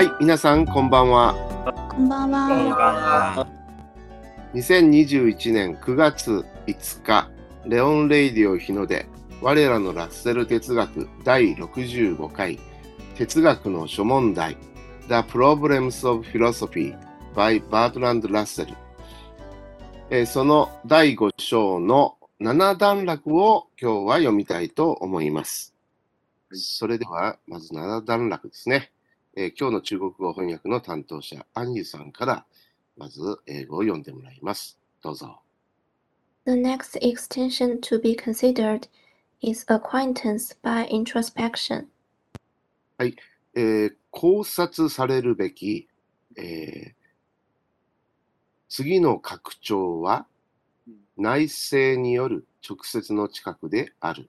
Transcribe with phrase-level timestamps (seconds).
[0.00, 1.34] はい、皆さんこんばんは。
[1.90, 2.74] こんばんこんばんは。
[3.36, 3.46] は。
[4.54, 7.30] 2021年9月5日、
[7.66, 9.04] レオンレイディオ日の出、
[9.42, 12.58] 我らのラッセル哲学第65回、
[13.14, 14.56] 哲学の諸問題、
[15.08, 16.96] The Problems of Philosophy
[17.34, 18.74] by Bertrand Russell。
[20.08, 25.74] えーその第5章の7段落を今日は読みたいと思います。
[26.52, 28.92] それでは、まず7段落ですね。
[29.40, 32.44] えー今日の中国語翻訳の担当者、アンユさんから、
[32.98, 34.78] まず英語を読んでもらいます。
[35.02, 35.40] どうぞ。
[36.44, 38.86] The next extension to be considered
[39.40, 41.86] is acquaintance by introspection.
[42.98, 45.88] えー考察されるべき、
[46.36, 46.92] えー
[48.68, 50.26] 次の拡張は
[51.16, 54.28] 内政による直接の近くである。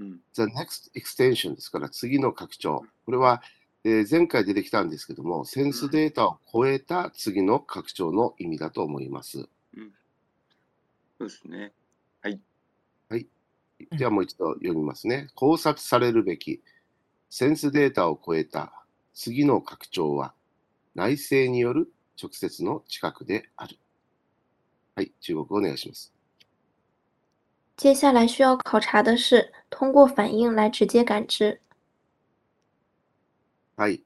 [0.00, 2.86] うん The next extension ですから次の拡張。
[3.04, 3.42] これは、
[3.84, 9.48] えー前回出てきたんですけども、センスデータを超えた次の拡張の意味だと思います。
[11.18, 11.72] そうですね。
[13.90, 15.28] ではもう一度読みますね。
[15.34, 16.62] 考察されるべき
[17.30, 18.72] センスデータを超えた
[19.14, 20.34] 次の拡張は
[20.94, 23.78] 内政による直接の近くである。
[24.94, 26.12] はい、中国語お願いします。
[27.76, 31.61] 接下来需要考察的是通过反应来直接感知。
[33.82, 34.00] はい。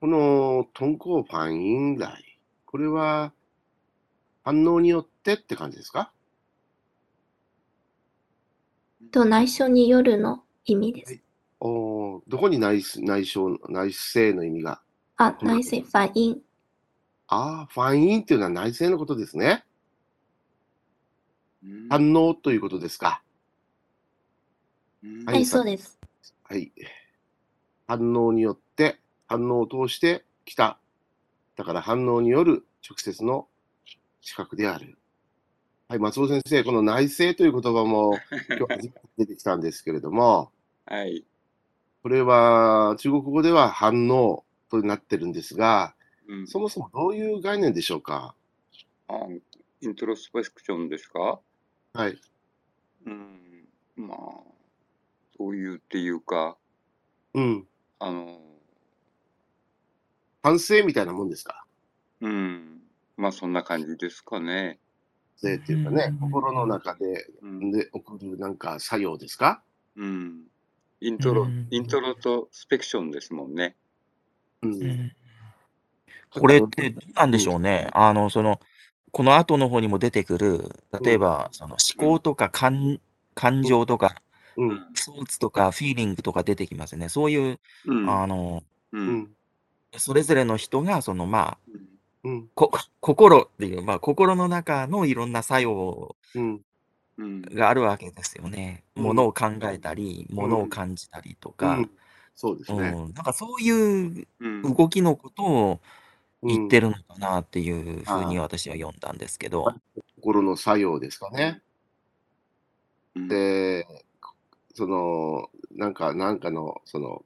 [0.00, 3.32] この通行反應来、これは
[4.44, 6.12] 反応によってって感じですか？
[9.10, 11.20] と内緒によるの意味です。
[11.58, 14.80] おーどこに内内省内政の意味が？
[15.16, 16.40] あ、内政反应。
[17.26, 19.64] ああ、反應っていうのは内政のことですね。
[21.64, 23.20] うん反応ということですか。
[25.02, 25.98] うんははいい、そうです。
[26.44, 26.70] はい。
[27.88, 28.65] 反応によって、
[29.26, 30.78] 反応を通して来た。
[31.56, 33.48] だから反応による直接の
[34.20, 34.98] 視覚である。
[35.88, 38.18] はい、松尾先生、この内政という言葉も
[38.58, 40.50] 今日初めて出てきたんですけれども、
[40.84, 41.24] はい。
[42.02, 45.94] これは中国語では反応となってるんですが、
[46.28, 48.34] うんそもそもどういう概念でしょうか？
[49.08, 49.26] あ
[49.80, 51.40] イントロスペクションですか？
[51.92, 52.20] はい。
[53.06, 53.68] うん。
[53.96, 54.18] まあ、
[55.38, 56.56] どういうっていうか、
[57.34, 57.68] うん。
[58.00, 58.40] あの、
[60.46, 61.64] 反省みたいなもんですか？
[62.20, 62.78] うん。
[63.16, 64.78] まあ、そんな感じですかね。
[65.38, 67.72] っていうかねうん、心の中でうん。
[67.72, 69.60] で起こるなんか作用ですか？
[69.96, 70.42] うん、
[71.00, 73.74] イントロうん、イントロとスペクションですもんね。
[74.62, 74.74] うん。
[74.74, 75.12] うん
[76.30, 77.88] これってどうなんでしょうね？
[77.92, 78.60] あの、その、
[79.10, 80.68] この後の方にも出てくる、
[81.02, 83.00] 例えば、その思考とか感
[83.34, 84.22] 感情とか、
[84.56, 84.86] うん。
[84.94, 87.08] ソーツとかフィーリングとか出てきますね。
[87.08, 88.10] そういう、うん。
[88.10, 88.98] あの、う。
[88.98, 89.30] うんん。
[89.98, 91.58] それぞれの人が、その、まあ、
[92.24, 92.48] うん。
[92.54, 96.60] こ心っていう、まあ、心の中のいろんな作用うん。
[97.18, 97.42] うん。
[97.42, 98.84] があるわけですよね。
[98.96, 101.90] うんものを考えたり、ものを感じたりとうか、ん。
[102.34, 102.88] そうですね。
[102.88, 104.62] うん、なんかそういううん。
[104.74, 105.80] 動きのことを
[106.42, 106.88] 言ってる。
[106.88, 109.74] るのかなっていうふうに私は読んだんですけど、
[110.16, 111.62] 心の作用ですかね。
[113.14, 113.86] うん、で、
[114.74, 117.24] その、なんか、なんかの、その、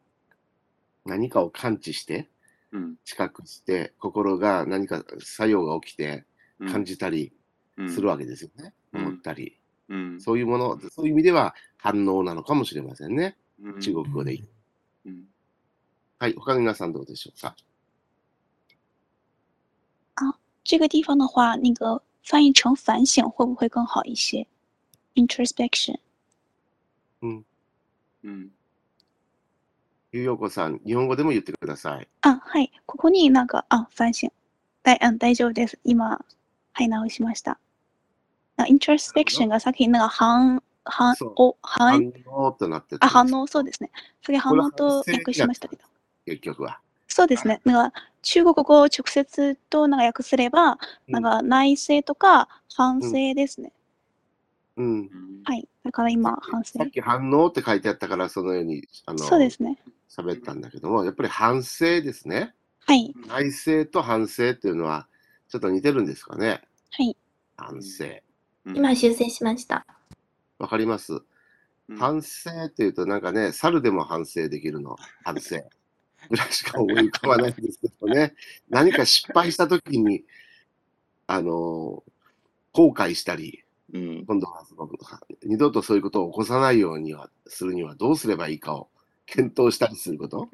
[1.04, 2.26] 何かを感知して、うん、
[3.04, 6.24] 知覚して、心が何か作用が起きて
[6.58, 7.32] うん感じたり
[7.88, 8.74] するわけですよね。
[8.92, 9.56] うん思ったり。
[9.88, 13.36] うん、そういうもの、そういう意味では反応なのかもしれませんね。
[13.62, 14.48] うん中国語で言う。
[15.06, 15.24] うん
[16.18, 17.56] はい、他の皆さんどうでしょうか？
[20.62, 24.46] 这个地方的话，那个翻译成反省会不会更好一些
[25.14, 25.98] ？introspection。
[27.22, 28.52] うん、
[30.12, 32.08] ゆうようこさん、日本語でも言ってください。
[32.22, 32.72] あ、はい。
[32.84, 34.28] ここになんか、あ、反省。
[34.82, 35.78] だい、うん、大丈夫です。
[35.84, 36.20] 今、
[36.72, 37.60] はい、直しました。
[38.56, 43.42] な introspection がさっきなんか反、反そう、お、反、反応となってあ、反応。
[43.42, 43.90] 応、そうですね。
[44.22, 45.82] それ反応と訳しましたけど。
[46.26, 46.80] 結局は。
[47.06, 47.60] そうですね。
[47.64, 53.72] なんか、中国語を直接となんか訳すれば、なんか内省とか反省ですね。
[54.76, 54.86] うん。
[54.86, 55.66] うんはい。
[55.84, 56.84] だから今、反省さ。
[56.84, 59.78] っき反応って書いてあったから、そのように、あの、そうですね。
[60.10, 62.54] 喋ったんだけども、やっぱり反省ですね。
[62.86, 63.14] はい。
[63.28, 65.06] 内省と反省っていうのは、
[65.48, 66.62] ちょっと似てるんですかね。
[66.90, 67.16] はい。
[67.56, 68.04] 反省。
[68.64, 69.86] うん今修正しました。
[70.58, 71.14] わかります？
[71.88, 74.96] うん反省っていうと、なんかね、猿でも反省できるの。
[75.24, 75.56] 反省。
[76.28, 78.34] ぐらいしか思い浮かばないんですけどね。
[78.68, 80.24] 何か失敗したときに、
[81.26, 82.04] あの、
[82.72, 84.88] 後悔したり、うん今度はその
[85.44, 88.89] 二度とそういうことを起こさないようにはするにはどうすればいいかを
[89.30, 90.48] 検討したりすること？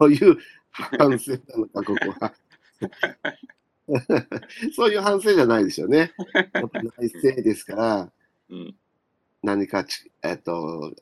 [0.00, 0.36] そういう
[0.70, 2.32] 反省なのか、ここは。
[4.74, 6.12] そういう反省じゃないでしょうね。
[6.54, 8.12] 内政ですから、
[8.50, 8.74] うん。
[9.42, 10.94] 何かち、えっと、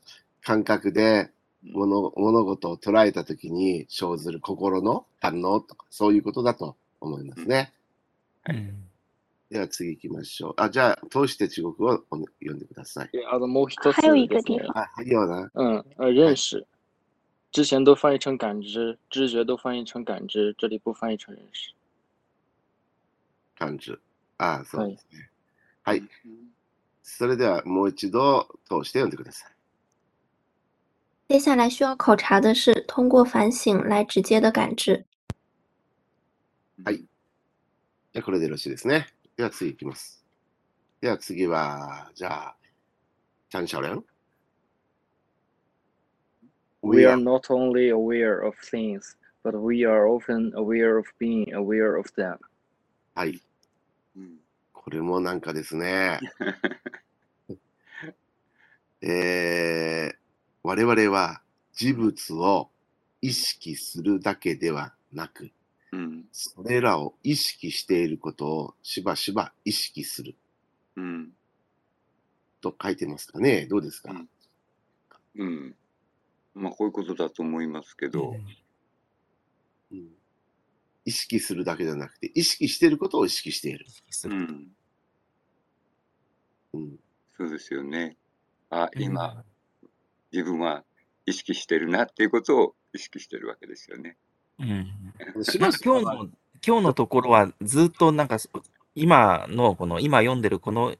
[0.42, 1.30] 感覚で
[1.62, 7.72] 物物事を捉えたときに生ずる心の反応とか、そういうことだと思いますね。
[8.48, 8.85] うん
[9.50, 10.54] では次行きましょう。
[10.56, 12.04] あ、じゃあ、通して中国語を
[12.40, 13.10] 読んでください。
[13.12, 15.50] であのもう一つ还有一ですね个地方，あ、はいような。
[15.54, 16.66] 嗯呃认识，
[17.52, 21.72] 之前都翻译成感知，知觉都翻译成感知，这里不翻译成认识。
[23.56, 23.96] 感じ。
[24.38, 25.30] あ、そうはいですね。
[25.82, 25.98] はい。
[25.98, 26.06] うん
[27.08, 29.52] それではもう一度通して読んでください。
[31.28, 35.04] 接下来需要考察的是通过反省来直接的感知。
[36.84, 36.98] はい。
[36.98, 39.06] じゃあ、これでよろしいですね。
[39.36, 40.24] では次行きます。
[41.00, 42.56] では次は、じゃあ、
[43.50, 44.04] チャンシャオレン。
[46.82, 52.06] We are not only aware of things, but we are often aware of being aware of
[52.16, 52.38] them.
[53.14, 53.42] はい。
[54.16, 54.36] うん
[54.86, 56.20] これもなんかですね。
[59.02, 60.16] えー、
[60.62, 61.42] 我々は
[61.74, 62.70] 事物を
[63.20, 65.50] 意識するだけではなく、
[65.92, 66.24] うん。
[66.32, 70.36] それらを意識していることをしばしば意識する
[70.96, 71.32] うん。
[72.60, 73.66] と書いてますかね。
[73.66, 74.28] どうですか、うん
[75.38, 75.76] うん。
[76.54, 78.46] まあ、こういうことだと思いますけど、うん
[81.08, 83.86] 意識するだけじゃなくて、意識していることを意識している。
[84.24, 84.68] うん。
[86.72, 86.98] うん、
[87.36, 88.16] そうですよね。
[88.70, 89.44] あ、うん今、
[90.32, 90.84] 自分は
[91.24, 94.16] 意識してるなっていうことを意識してるわけですよね。
[94.58, 94.86] うん
[95.84, 96.28] 今日の、
[96.66, 98.38] 今日のところはずっとなんか、
[98.94, 100.94] 今のこの、今読んでるこの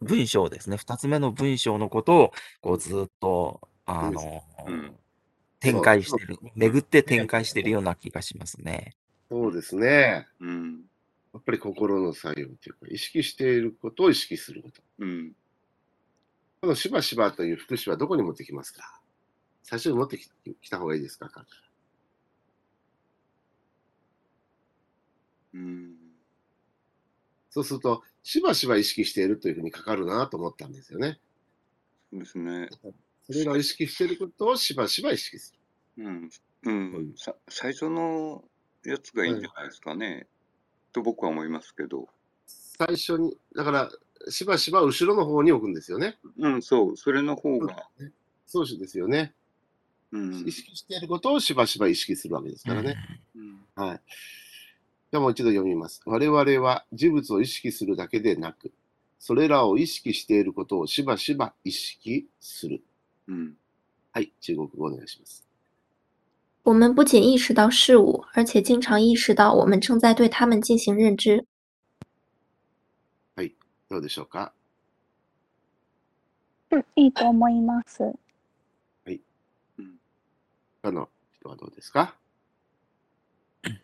[0.00, 4.96] 文章ですね、二つ目の文章のことを、こうずっと、あの、うん
[5.60, 8.94] 展開してる、巡って展開してるような気がしますね。
[9.30, 10.28] そうですね。
[10.38, 10.82] うん。
[11.32, 14.82] やっぱり心の作用というか、意識していることを意識すること。
[14.98, 15.32] うん。
[16.60, 19.00] このしばしばという副詞はどこに持ってきますか？
[19.62, 20.28] 最初に持ってき
[20.60, 21.30] きた方がいいですか
[25.54, 25.94] うん。
[27.50, 31.18] そうすると、しばしば意識しているというふうにかかるなと思ったんですよね。
[32.10, 32.68] そうですね。
[33.26, 35.54] それらを意識していることをしばしば意識す
[35.96, 36.04] る。
[36.04, 36.30] うん。
[36.64, 37.14] うん。
[37.16, 38.44] さ最初の
[38.84, 40.26] やつがいいんじゃないですかね。
[40.92, 42.08] と僕は思いますけど。
[42.46, 43.90] 最初に、だから、
[44.30, 46.18] しばしば後ろの方に置くんですよね。
[46.38, 46.96] うん、そう。
[46.96, 47.88] それの方が。
[48.46, 49.34] そうですよね。
[50.12, 50.46] うん。
[50.46, 52.96] 意識していることをしばしば意識するわけですからね。
[53.36, 53.64] うん。
[53.74, 54.00] はい。
[55.14, 56.00] じゃあもう一度読みます。
[56.06, 58.72] 我々は事物を意識するだけでなく、
[59.20, 62.82] それらを意識していることをしばしば意識する。
[63.28, 63.56] うん。
[64.10, 65.44] はい、中国語お願いします。
[66.64, 71.46] 我们不仅意识到事物，而且经常意识到我们正在对它们进行认知。
[73.88, 74.50] どうでしょうか？
[76.72, 78.02] うんいいと思います。
[78.02, 79.20] うん。
[80.82, 81.08] 他の
[81.38, 82.16] 人はどうですか
[83.62, 83.80] うん。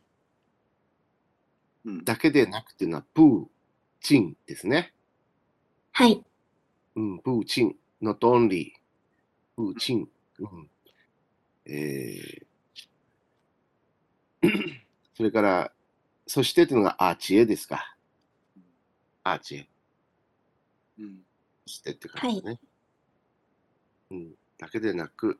[2.04, 3.46] だけでなくていうのは、プー、
[4.00, 4.92] チンですね。
[5.92, 6.24] はい、
[6.96, 8.72] うん、プー、チン、not only、
[9.56, 10.08] プー、チン。
[10.38, 10.70] うん、
[11.66, 12.46] えー
[15.14, 15.72] それから、
[16.26, 17.94] そしてというのがアーチエですか。
[19.22, 19.68] アーチエ。
[20.98, 21.18] うん。
[21.66, 22.60] そしてって感じですね。
[24.12, 25.38] うん、だけでなく、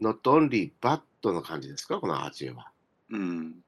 [0.00, 2.00] not only but の感じですか？
[2.00, 2.72] このアーチエは。
[3.10, 3.62] うん。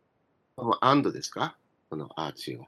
[0.56, 1.58] この and ですか？
[1.88, 2.66] このアーチエは。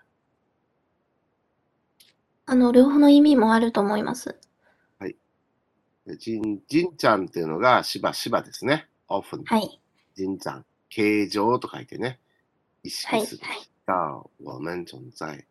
[2.46, 4.36] あの両方の意味もあると思います。
[6.06, 8.88] でジン、ジンちゃんっていうのがしばしばですね。
[9.08, 9.44] often。
[9.44, 9.80] はい、
[10.14, 10.64] ジンちゃん。
[10.88, 12.18] 形状と書いてね。
[12.82, 13.44] 意はい、識する。
[13.44, 13.58] はい。
[13.86, 15.46] 到我们存在。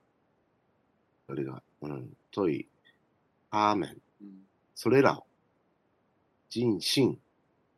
[1.27, 2.67] それが、うん、とい、
[3.51, 4.01] 他们。
[4.21, 4.47] うん。
[4.75, 5.25] それらを、
[6.49, 7.17] 人心、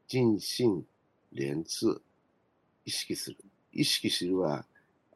[0.08, 0.86] 人心
[1.34, 2.02] 連通、
[2.86, 3.38] 意識する。
[3.74, 4.66] 意識するは、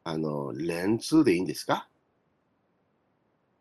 [0.06, 1.88] あの、連通でいいんですか？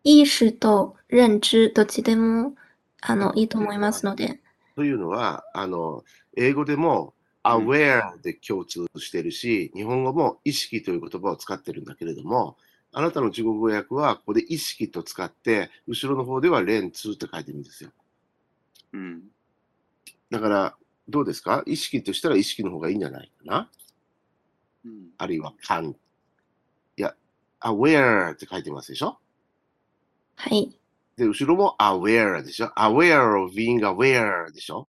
[0.05, 2.55] 意識と認知どっちでも
[3.01, 4.41] あのいいと思いますので、
[4.77, 6.05] というのは、あの、
[6.37, 12.57] 英語でも、aware で共通してるし、日本語も意識という言葉を使ってるんだけれども、
[12.93, 17.91] あなたの中国語訳は、ここで意識と使って、後ろの方では連通って書いてるんですよ。
[18.93, 19.23] うん。
[20.31, 20.77] だから、
[21.09, 21.63] どうですか？
[21.67, 23.71] 意識としたら意識の方がいいんじゃないかな？
[24.85, 25.09] うん。
[25.19, 25.95] あるいは can。
[27.65, 29.19] いや、aware って書いてますでしょ？
[30.37, 30.77] はい、
[31.17, 34.87] で、後ろも aware でしょ ?aware of being aware でしょ？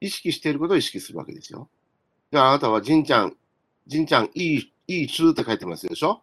[0.00, 1.68] 意識していることを意識するわけですよ。
[2.32, 3.36] じゃああなたは、じんちゃん、
[3.86, 6.22] じんちゃん、いい、いい通って書いてますでしょ？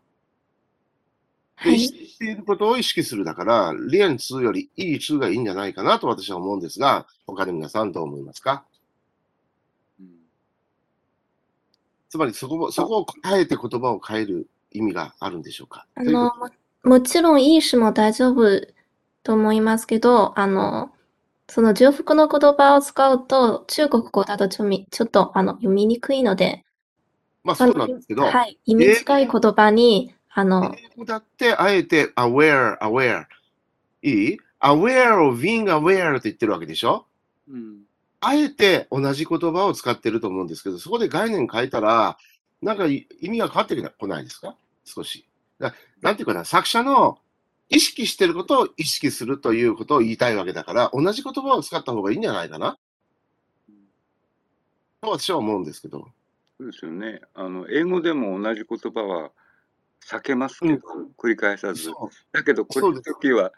[1.63, 1.79] で、意はい。
[1.79, 8.65] 識していることを意識するだから、練通よりいい通がいいんじゃないかなと私は思うんですが、他の皆さんどう思いますか？
[9.99, 10.07] うん
[12.09, 15.85] つまりそこを、そこをあえて言葉を変える意味があるんでしょうか？
[15.95, 16.49] あの、も
[16.83, 18.61] もちろんいい詞も大丈夫
[19.23, 20.91] と思いますけど、あの、
[21.47, 26.63] その重複の言葉を使うと、中国語だとちょみちょっとあの読みにくいので、
[27.43, 33.25] まあそうなんですけど、はい、意味近い言葉に、あの、英語だってあえて aware, aware.
[34.01, 37.05] いい ?aware of being aware って言ってるわけでしょ？
[37.49, 37.81] うん
[38.23, 42.17] あえて同じ言葉を使ってると思うんですけど、そこで概念変えたら、
[42.61, 44.55] なんかい意味が変わってこないですか？
[44.85, 45.25] 少し。
[45.59, 47.19] だなんていうかな、作者の
[47.69, 52.77] 意識してることを意識するということを言いたいわけだから、同じ言葉を使った方がいいんじゃないかな？
[55.01, 56.07] と私は思うんですけど。
[56.59, 57.21] そうですよね。
[57.33, 59.31] あの英語でも同じ言葉は
[60.05, 60.81] 避けますけど、
[61.17, 61.91] 繰り返さず。
[62.31, 63.51] だけど、この時は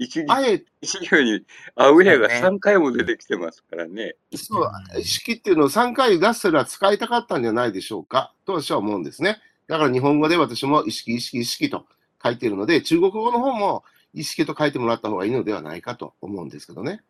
[0.00, 1.44] 一あえて一行に
[1.76, 4.16] アウェアがそうね3回も出てきてますからね。
[4.34, 9.40] そう、意識っていうのを3回出せら使いたかったんじゃないでしょうかと私は思うんですね。
[9.68, 11.84] だから日本語で私も意識、意識、意識と
[12.24, 17.02] 書いているので、中国語の方も意識と書いてもらった方がいいのではないかと思うんですけどね。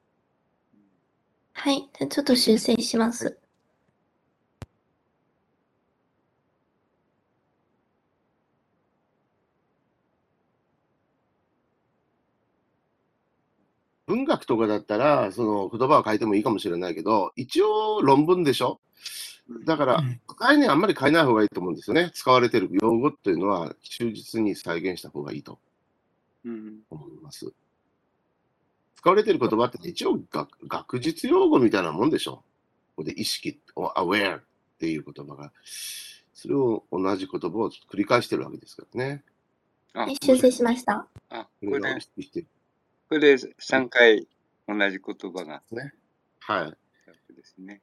[1.52, 3.38] はい、じゃあちょっと修正します。
[14.10, 18.80] 文学とかだったら、その言葉を変えてもいいかもしれないけど、一応論文でしょ？
[19.64, 22.10] だからうん、概念あんまり変えない方がいいと思うんですよね。
[22.14, 25.58] 使われている用語っていうのは忠実に再現した方がいいと
[26.44, 27.52] うん思います。
[28.96, 32.42] 使われている言葉って一応学学術用語みたいなもんでしょ？
[32.96, 34.42] ここで意識、aware っ
[34.78, 35.52] ていう言葉が。
[36.32, 39.22] それを同じ言葉を繰り返してるわけですからね。
[39.92, 41.06] あはい、修正しました？
[41.28, 41.98] あこれが
[43.10, 44.28] これで意識してるこれで3回
[44.68, 45.92] 同じ言葉がね。
[46.38, 46.70] はい。
[47.34, 47.82] ですね。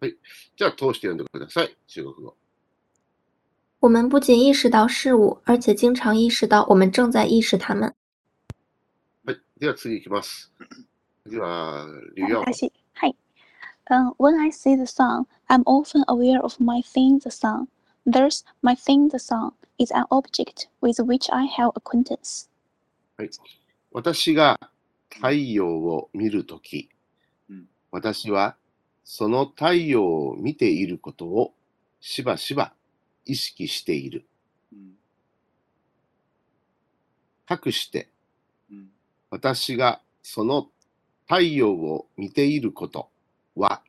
[0.00, 0.16] はい。
[0.56, 1.76] じゃあ、通して読んでください。
[1.86, 2.34] 中国語。
[3.80, 7.94] 我们不仅意识到事物，而且经常意识到我们正在意識它们。
[9.26, 9.40] はい。
[9.58, 10.50] では次いきます。
[11.24, 12.40] 次は、劉洋。
[12.40, 13.16] 私、はい。
[13.90, 17.66] Um, when I see the sun, I'm often aware of my seeing the sun.
[18.06, 22.48] Thus, my seeing the sun is an object with which I have acquaintance.
[23.16, 23.30] はい。
[23.92, 24.58] 私が
[25.10, 26.88] 太陽を見るとき、
[27.50, 28.56] うん私は
[29.04, 31.52] その太陽を見ていることを
[32.00, 32.72] しばしば
[33.26, 34.24] 意識している。
[34.72, 34.92] うん
[37.46, 38.08] かくして、
[38.70, 38.88] うん
[39.30, 40.68] 私がその
[41.26, 43.10] 太陽を見ていること
[43.56, 43.82] は、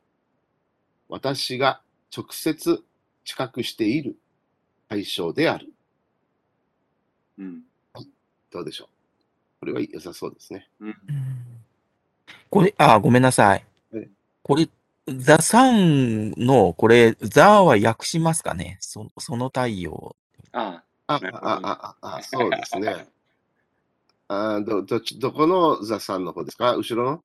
[1.09, 1.81] 私が
[2.15, 2.83] 直接
[3.25, 4.17] 知覚している
[4.89, 5.73] 対象である。
[7.37, 7.61] うん
[8.51, 8.92] どうでしょう？
[9.63, 10.67] これは良さそうですね。
[10.81, 10.95] うん。
[12.49, 13.65] これ、あ、ごめんなさい。
[13.93, 14.09] はい。
[14.41, 14.67] これ、
[15.07, 18.75] ザ・サンの、これ、ザは訳しますかね？
[18.81, 20.17] そその太陽。
[20.51, 23.07] ああ、あ、あ、あ、あ、あそうですね。
[24.27, 26.75] あど、どっち、どこのザさんの方ですか？
[26.75, 27.23] 後ろの？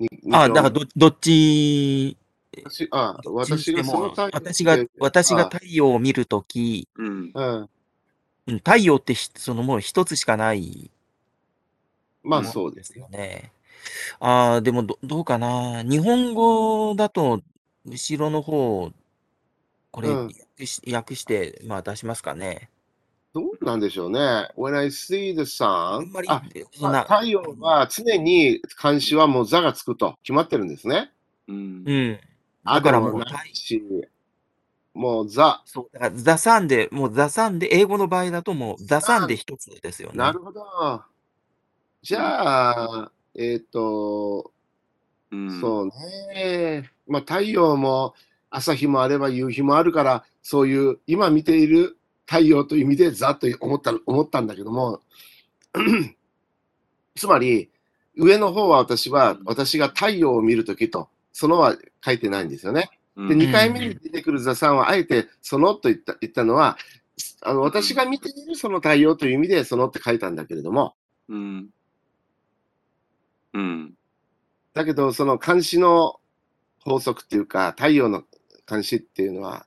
[0.00, 2.16] にあ、にだからど、どっち、
[2.64, 7.32] 私、あ、私がそのも太陽私が、私が太陽を見るとき、うん。
[8.58, 10.90] 太陽ってひそのもう一つしかない
[12.26, 13.52] まあそうですよね。
[14.20, 15.82] ああ、でもど、どうかな。
[15.82, 17.40] 日本語だと、
[17.86, 18.90] 後ろの方、
[19.90, 22.70] これ、うん訳し訳して、まあ出しますかね。
[23.34, 24.18] どうなんでしょうね。
[24.56, 26.42] When I see the あ sun, んまりあ、、
[26.72, 31.12] そんな、太陽は常に監視はもう座がつくと決まってるんですね。
[31.46, 32.20] うんうん。
[32.64, 33.82] あだからもう、ないし、
[34.94, 40.16] もうザ、そう、だから、ザサンで、もうザサンで、英語の場合だともう、ザサンで一つですよね。
[40.16, 40.64] なるほど。
[42.06, 44.52] じゃあ、えっ、と、
[45.32, 46.88] うんそうね。
[47.08, 48.14] まあ太陽も
[48.48, 55.00] 朝日もあれば夕日もあるから、そういう今見ている太陽という意味でざっと思った思ったんだけども、
[57.16, 57.72] つまり
[58.16, 62.88] 上の方は私は私が太陽を見るときと、そのは書いてないんですよね。
[63.16, 66.78] で、うん2回目に出てくる座さんは、あえてそのと言った言ったのは、
[67.42, 70.94] あの私が見ているその太陽という意味でそのって書いたんだけれども、
[71.28, 71.70] うん
[73.56, 73.94] うん
[74.74, 76.20] だけど、その監視の
[76.80, 78.24] 法則っていうか、太陽の
[78.68, 79.66] 監視っていうのは、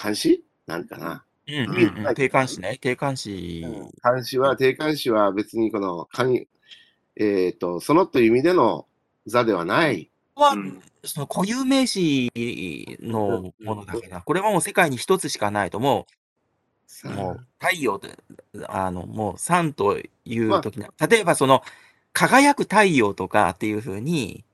[0.00, 1.24] 監視なんかな？
[1.48, 2.14] うんうんうん。
[2.14, 2.78] 定冠詞ね。
[2.80, 3.66] 定冠詞。
[4.04, 6.46] 監視は、定冠詞は別にこの、監
[7.16, 8.86] えっ、と、そのという意味での
[9.26, 10.10] 座ではない。
[10.36, 12.30] はうん、その固有名詞
[13.02, 16.06] のものだから、これはもう世界に一つしかないと、も
[17.04, 18.16] う、もう太陽で、
[18.68, 21.62] あの、もう3というときに、例えばその、
[22.12, 24.44] 輝く太陽とかっていうふうに、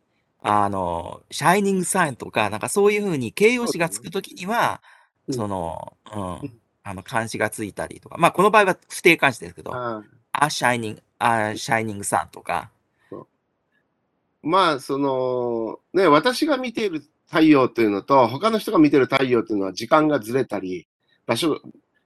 [0.41, 4.81] あの、シャイニングサインとか、なんかそういうふうに形容詞がつくときには、
[5.27, 5.35] うん。
[5.35, 6.23] その、うん。
[6.23, 12.71] うん、あの、漢詞がついたりとか、まあ、この場合は不定漢詞ですけど、ああ、シャイニング、あ、シャイニングサンとか、
[14.47, 20.87] まあ、その、ね、私が見ている太陽というのと、他の人が見ている太陽というのは時間がずれたり、
[21.27, 21.61] 場所、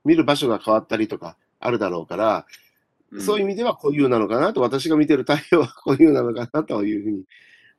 [0.06, 2.46] 見る場所が変わったりとかあるだろうから、
[3.18, 7.24] そういう意味では固有なのかなと、私が見ている太陽は固有なのかなというふうに、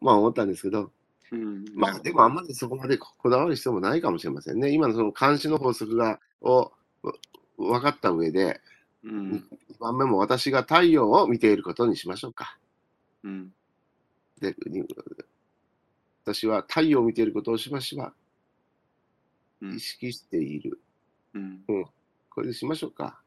[0.01, 0.91] まあ思ったんですけど、
[1.31, 4.71] うん、まあでもあんまりそこまでこだわる必要もないかもしれませんね。
[4.71, 6.71] 今のその監視の法則が、を
[7.03, 7.13] わ
[7.57, 8.59] 分かった上で、
[9.03, 12.57] うん、2番目も私が太陽を見ていることにしましょうか。
[13.23, 13.53] うん、
[14.41, 14.83] でに
[16.23, 18.13] 私は太陽を見ていることをしばしば
[19.61, 19.67] う。
[19.67, 19.75] ん。
[19.75, 20.81] 意識している。
[21.33, 21.61] うん、
[22.29, 23.21] これでしましょうか。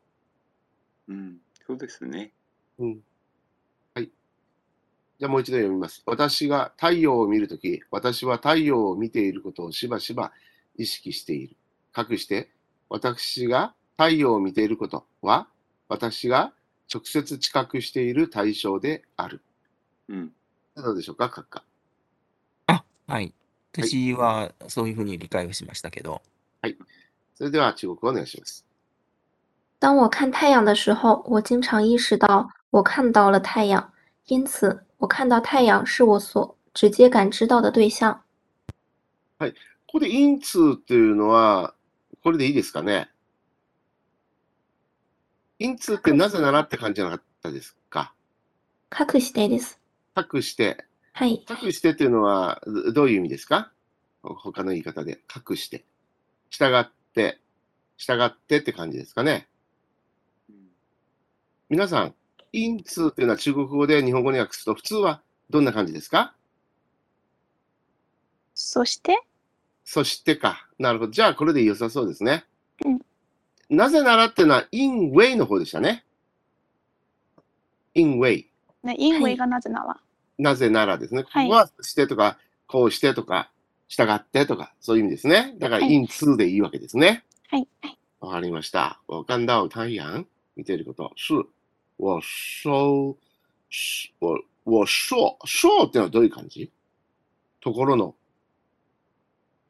[1.09, 2.33] うん、そうですね。
[2.79, 3.01] うん。
[3.95, 4.11] はい。
[5.19, 6.03] じゃあもう一度読みます。
[6.07, 10.33] 私が太陽を見るとき、私は太陽を見ていることをしばしば
[10.77, 11.57] 意識している。
[11.93, 12.51] かくして、
[12.89, 15.49] 私が太陽を見ていることは、
[15.89, 16.53] 私が
[16.93, 19.41] 直接知覚している対象である。
[20.09, 20.33] うん、
[20.77, 21.65] どうでしょうか、閣下？
[22.67, 23.33] あ、はい。
[23.73, 26.23] 私はそういうふうに理解をしましたけど、
[27.35, 28.65] それでは中国語お願いします。
[29.85, 33.93] 当我看太阳的时候，我经常意识到我看到了太阳，
[34.25, 38.23] 因此我看到太陽是我所直接感知到的对象。
[39.39, 39.53] こ
[39.87, 41.75] こで因通っていうのは、
[42.23, 43.09] これでいいですかね？
[45.59, 48.15] 因通ってなぜならって感じじゃなかったですか？
[48.89, 49.79] かくしてです。
[50.17, 50.79] 隠して。
[51.13, 51.45] はい。
[51.47, 53.71] 隠してっていうのはどどういう意味ですか？
[54.23, 55.21] 他の言い方で。
[55.29, 55.85] 隠して。
[56.49, 57.39] 従って、
[57.99, 59.47] 従ってって感じですかね。
[61.75, 62.15] 皆さん、
[62.53, 66.33] 因通っていうのは中国語で日本語に訳すと普通はどんな感じですか？
[68.55, 69.21] そして、
[69.85, 70.69] そしてか。
[70.79, 71.11] なるほど。
[71.11, 72.45] じゃあこれで良さそうですね。
[72.85, 73.01] うん
[73.71, 76.05] なぜならっていうのは in way の方でしたね。
[77.95, 78.45] in way。
[78.85, 79.97] ね、因为がなぜなら。
[80.39, 81.25] なぜならですね。
[81.25, 83.51] こはいこはしてとか、こうしてとか、
[83.89, 85.57] 従ってとか、そういう意味ですね。
[85.59, 87.25] だからはい in to でいいわけですね。
[87.49, 87.67] はい。
[87.83, 87.99] はい。
[88.21, 89.01] わかりました。
[89.09, 90.25] 我看到太陽。
[90.57, 91.11] 見ていること。
[91.17, 91.45] 是、
[91.99, 93.17] 我收、
[93.71, 96.71] 是我、我说、说ってのはどういう感じ？
[97.61, 98.15] ところの、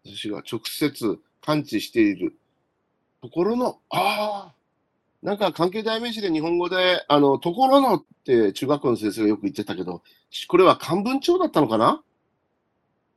[0.04, 2.36] 私が直接感知している
[3.22, 4.54] ところの、ああ、
[5.22, 10.02] なんか関係代名詞で日本語で、あの、ところのって中学校の先生がよく言ってたけど、
[10.48, 12.02] これは漢文帳だったのかな？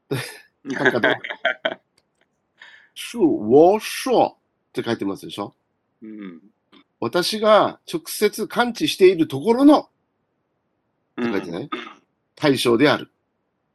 [0.63, 1.13] なんかどう？
[2.95, 4.35] 是、我说っ
[4.73, 5.53] て書いてますでしょ？
[6.01, 6.41] うん、
[6.99, 9.89] 私が直接感知しているところの、
[11.21, 11.69] って書いてうんない、
[12.35, 13.11] 対象である。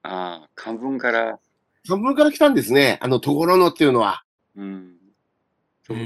[0.03, 1.39] ああ、漢文から、
[1.87, 2.99] 漢文から来たんですね。
[3.03, 4.25] あのところのっていうのは。
[4.57, 4.97] うん、
[5.87, 5.99] そう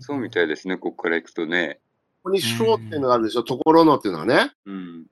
[0.00, 1.80] そうみたいですね、ここから行くとね。
[2.22, 3.42] ここに章っていうのがあるでしょ。
[3.42, 4.52] ところのっていうのはね。
[4.66, 5.06] うん、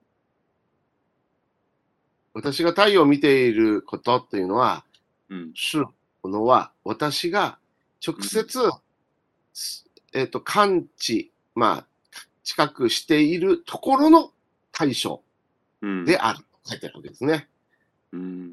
[2.35, 4.85] 私が太陽を見ていることっていうのは、
[5.29, 5.85] うん、是
[6.23, 7.59] このは、私が
[8.07, 8.61] 直接、
[10.13, 11.87] えっ、と、感知、まあ、
[12.45, 14.31] 近くしているところの
[14.71, 15.23] 対象
[15.83, 16.05] うん。
[16.05, 17.49] であると書いてあるわけですね。
[18.13, 18.53] うん。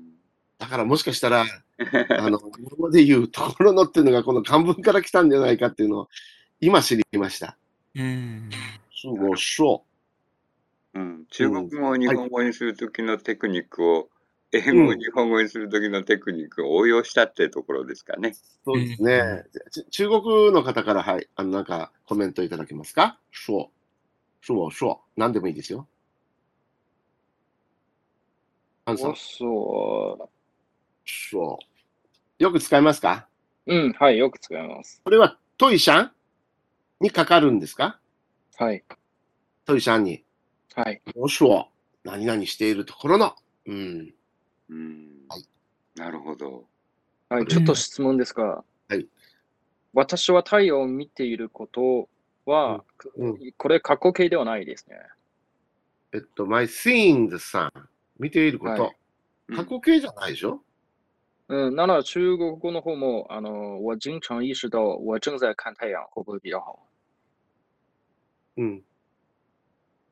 [0.58, 1.46] だからもしかしたら、
[2.18, 6.10] あの、日本語で言うところのっていうのがこの漢文から来たんじゃないかっていうのを
[6.60, 7.58] 今知りました。
[7.94, 8.50] うーん。
[8.92, 9.84] 是我说。
[10.96, 14.10] うん、中国語を日本語にするときのテクニックを、
[14.56, 18.34] 英語を日本語にするときのテクニックを応用したってところですかね。
[18.64, 19.44] そうですね。
[19.72, 23.20] ち中国の方から、はい、あの、なんかコメントいただけますか？
[23.32, 23.70] 说。
[24.42, 25.02] 是我说。
[25.18, 25.88] 何でもいいですよ。
[28.86, 30.30] アンさん我、所、
[31.04, 31.60] 说。
[32.40, 33.28] よく使いますか？
[33.66, 35.02] うん、はい、よく使います。
[35.04, 36.12] これはトイシャン
[37.00, 38.00] にかかるんですか？
[38.58, 38.84] はい、
[39.66, 40.24] トイシャンに。
[40.76, 41.02] はい。
[41.16, 41.68] 我说。
[42.04, 43.34] 何々しているところの。
[43.66, 44.14] うん。
[44.70, 45.44] うんはい。
[45.96, 46.66] なるほど。
[47.30, 49.08] はい、ちょっと質問ですが、はい
[49.94, 52.10] 私は太陽を見ていること
[52.46, 52.84] は、
[53.16, 54.98] うんこれ過去形ではないですね。
[56.14, 57.72] えっと、my seeing the sun。
[58.20, 58.72] 見ていること。
[58.72, 58.82] はい
[59.50, 60.62] うん過去形じゃないでしょ？
[61.48, 66.80] うん、なら中国語の方も、あの、我经常意识到我正在看太陽会不会比较好？
[68.58, 68.84] うん。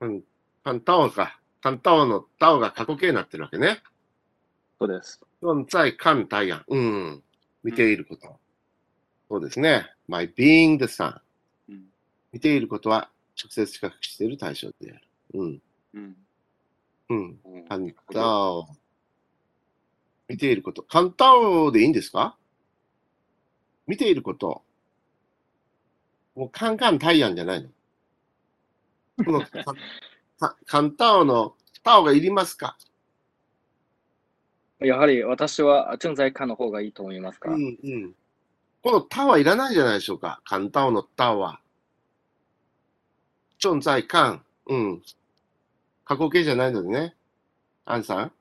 [0.01, 0.23] うん。
[0.63, 1.39] カンタオか。
[1.61, 3.81] カンタオのタオが過去形になってるわけね。
[4.83, 5.21] そうです。
[5.41, 6.59] 存在感太陽。
[6.67, 7.23] うん。
[7.63, 8.37] 見ていること。
[9.29, 9.85] そうですね。
[10.09, 11.15] my being the sun。
[11.69, 11.83] うん
[12.33, 13.09] 見ていることは
[13.41, 15.01] 直接比較している対象である。
[15.35, 15.61] うん。
[15.93, 16.15] うん
[17.09, 17.39] うん。
[17.45, 18.67] うんカンタオ。
[20.27, 20.83] 見ていること。
[20.83, 22.35] カンタオでいいんですか？
[23.87, 24.63] 見ていること。
[26.35, 27.69] もうカンカン太陽じゃないの。
[29.23, 29.45] この
[30.65, 32.77] カンタオのタオがいりますか？
[34.83, 38.15] やはり私は正在看の方がいいと思いますか、うんうん。
[38.81, 40.41] このタはいらないじゃないでしょうか。
[40.45, 41.59] カンタオのタは。
[43.59, 44.43] 正在看。
[44.67, 45.01] うん。
[46.05, 47.15] 過去形じゃないのでね。
[47.85, 48.31] アンさん？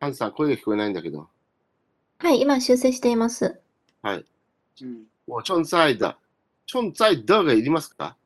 [0.00, 1.28] アンさん、声が聞こえないんだけど。
[2.18, 3.60] はい、今修正しています。
[4.02, 4.24] はい。
[4.82, 6.16] うん我正在的。
[6.66, 8.16] 正在的がいりますか？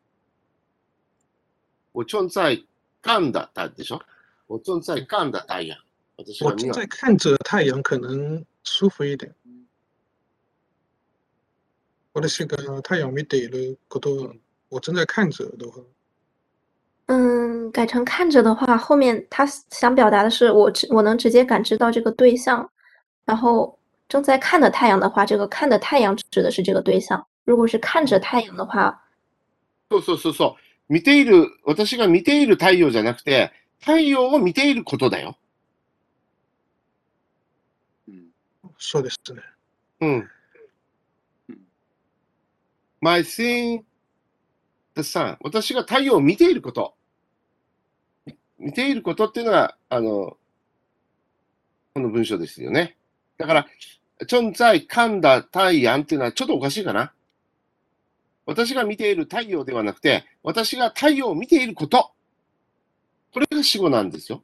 [1.93, 2.63] 我正在
[3.03, 4.01] 看的だでしょ？
[4.47, 5.75] 我正在看的太陽。
[5.75, 5.90] 私
[6.20, 9.34] 我正が見よ在看着太阳，可能舒服一点。
[12.14, 14.34] 私が太陽を見ていること、
[14.70, 15.84] 我正在看着的话，
[17.08, 22.70] 嗯，改成看着的话，后面他想表达的是我直我能直接感知到这个对象，
[23.26, 27.28] 然后正在看的太陽的话，这个看的太陽指的是这个对象。
[27.44, 28.98] 如果是看着太陽的话，
[29.90, 30.94] そうそうそうそう。
[30.94, 35.36] 見ている、私が見ている太陽じゃなくて、太陽を見ていることだよ。
[38.81, 39.43] そうですね。
[40.01, 40.31] うん。
[43.03, 43.83] My seeing
[44.97, 45.37] the sun.
[45.43, 46.95] 私が太陽を見ていること。
[48.59, 50.37] 見ていることっていうのが、あの、
[51.95, 52.97] この文章ですよね。
[53.37, 53.67] だから、
[54.27, 57.13] 存在看だ太陽っていうのはちょっとおかしいかな。
[58.47, 62.13] 私が見ている太陽ではなくて、私が太陽を見ていること。
[63.33, 64.43] これが死語なんですよ。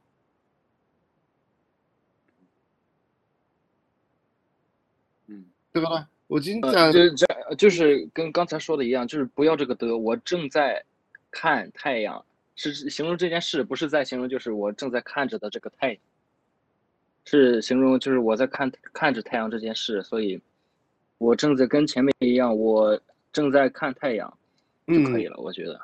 [5.30, 10.84] うんだから、おじんちゃ呃，ん、这这就是跟刚才说的一样，就是不要这个的，我正在
[11.30, 12.24] 看太阳，
[12.56, 15.98] 是形容这件事，不是在形容就是我正在看着的这个太阳，
[17.26, 20.42] 是形容就是我在看看着太阳这件事，所以
[21.18, 23.00] 我正在跟前面一样，我
[23.32, 24.38] 正在看太阳
[24.88, 25.80] 就可以了，我觉得。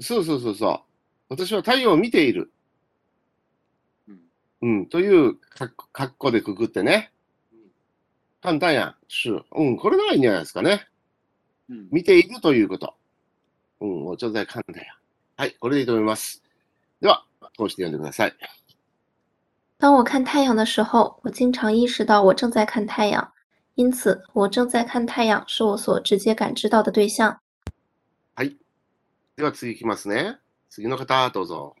[0.00, 0.82] そうそうそうそ
[1.30, 1.34] う。
[1.34, 2.50] 私は太陽を見ている。
[4.08, 4.20] うん
[4.62, 7.10] うん、というか格好でくくってね。
[8.41, 8.95] 簡単やん。
[9.07, 10.87] しゅうん、これならいいんじゃないですかね。
[11.69, 12.95] うん見ているということ。
[13.81, 14.95] うん、もうちょっと簡単や。
[15.37, 16.43] はい、これでいいと思います。
[17.01, 17.25] では、
[17.57, 18.33] 通して読んでください。
[19.77, 23.31] 当我看太阳的时候，我经常意识到我正在看太阳，
[23.75, 27.39] 因此我正在看太阳是我所直接感知到的对象。
[29.37, 30.37] では次いきますね。
[30.69, 31.73] 次の方、どうぞ。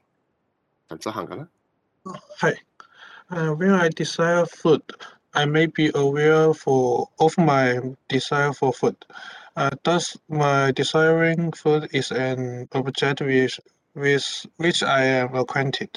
[0.97, 1.49] 通販かな？
[2.05, 2.65] はい。
[3.29, 4.81] Uh, when I desire food,
[5.33, 8.95] I may be aware for of my desire for food.
[9.55, 13.59] Uh, thus, my desiring food is an object with,
[13.93, 15.89] with which I am acquainted.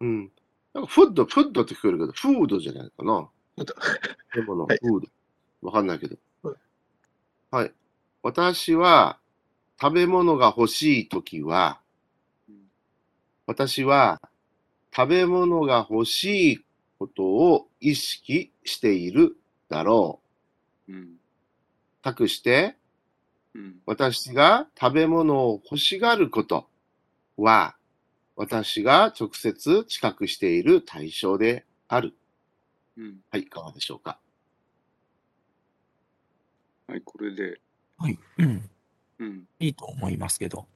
[0.00, 0.30] うん。
[0.74, 3.28] フッド、フッドって聞こえるけど、フードじゃないかな。
[3.56, 3.74] フード
[4.34, 5.08] でもの、はいフード。
[5.62, 6.56] わかんないけどはい。
[7.50, 7.72] はい。
[8.22, 9.18] 私は、
[9.80, 11.80] 食べ物が欲しいときは、
[13.46, 14.20] 私は、
[14.94, 16.64] 食べ物が欲しい
[17.00, 19.36] ことを意識している
[19.70, 20.20] だろ
[20.86, 20.92] う。
[20.92, 21.16] うん
[22.02, 22.76] 託して、
[23.54, 26.68] うん私が食べ物を欲しがること
[27.36, 27.74] は、
[28.36, 32.14] 私が直接知覚している対象である。
[32.96, 34.18] うんはい、いかがでしょうか？
[36.86, 37.60] はい、これで、
[37.98, 38.18] はい。
[38.38, 38.70] うん。
[39.18, 40.66] うん、いいと思いますけど。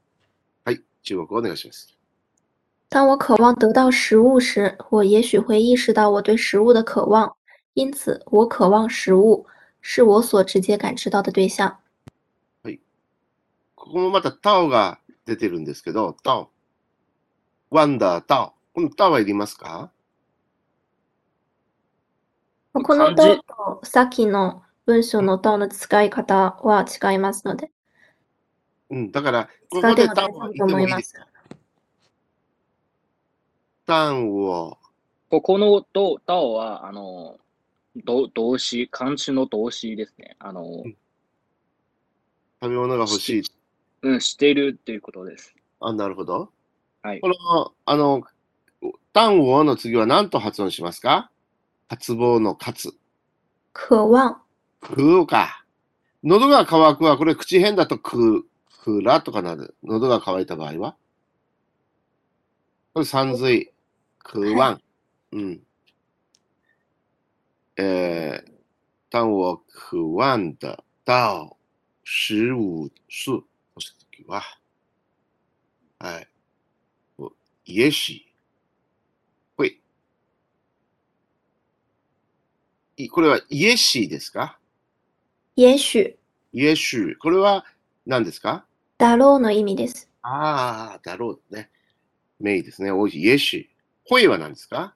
[0.64, 1.93] はい、中国語お願いします。
[2.88, 7.36] 当我渴望得到食物时，我也许会意识到我对食物的渴望，
[7.74, 9.46] 因此我渴望食物
[9.80, 11.78] 是我所直接感知到的对象。
[13.74, 16.50] ここもまたタオが出てるんですけど、タオ。
[17.70, 18.52] ワンダー、タオ。
[18.72, 19.90] このタオはいりますか？
[22.72, 27.70] この漢字ととさっきの文章のとの使い方は違いますので、
[28.90, 31.33] うん、だから、こ使こでタオはいまもいいですす。。
[33.86, 34.78] タンを、
[35.30, 37.38] ここのと、とは、あの、
[38.04, 40.36] 動動詞、漢詞の動詞ですね。
[40.38, 40.84] あの、
[42.62, 43.42] 食べ物が欲しい。
[44.02, 45.54] うん、しているっていうことです。
[45.80, 46.50] あ、なるほど。
[47.02, 47.28] はいこ。
[47.28, 48.22] の、あの、
[49.12, 51.30] タンをの次は何と発音しますか？
[51.88, 52.94] 渇望の渇。
[53.72, 54.36] 渴望、
[54.82, 55.64] 食うか。
[56.22, 58.44] 喉が渇くは、これ口変だと食う、
[58.82, 59.74] くらとかなる。
[59.82, 60.96] 喉が渇いた場合は？
[62.94, 63.70] これ三髄。
[64.26, 64.82] 食わん。
[65.32, 65.66] うん。
[67.76, 68.42] 呃，
[69.10, 71.56] 当我渴望得到
[72.04, 73.44] 十五岁の
[74.12, 74.42] 時は、
[75.98, 76.28] はい、
[77.16, 77.32] 我
[77.64, 78.26] 也许
[79.56, 79.80] 会。
[82.96, 84.58] いこれはイエシですか
[85.56, 86.00] 也許、
[86.52, 87.18] イエシュ。
[87.18, 87.64] これは
[88.06, 88.64] 何ですか
[88.98, 90.08] だろうの意味です。
[90.22, 91.70] ああ、だろうね。
[92.38, 92.92] メイですね。
[92.92, 93.22] おいしい。
[93.22, 93.38] イエ
[94.06, 94.08] シュ。
[94.08, 94.94] ホイは何ですか？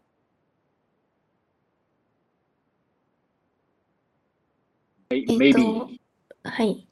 [5.11, 5.99] えっと maybe
[6.45, 6.87] はい。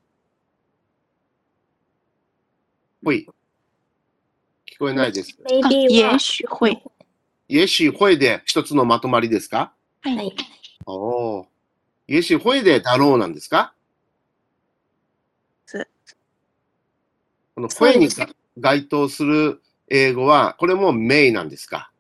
[3.05, 3.29] ホイ。
[4.67, 5.37] 聞こえないです。
[5.45, 6.83] あ maybe 也は、许会。
[7.49, 9.73] イエシュ、ホイで一つのまとまりですか？
[10.03, 10.11] は。
[10.11, 10.33] はいい。
[10.87, 10.93] お
[11.41, 11.47] お。
[12.09, 13.73] イエシュ、ホイでだろうなんですか？
[15.67, 15.87] 是
[17.55, 21.91] このそうです声にが該当する英語は、これもメイなんですか？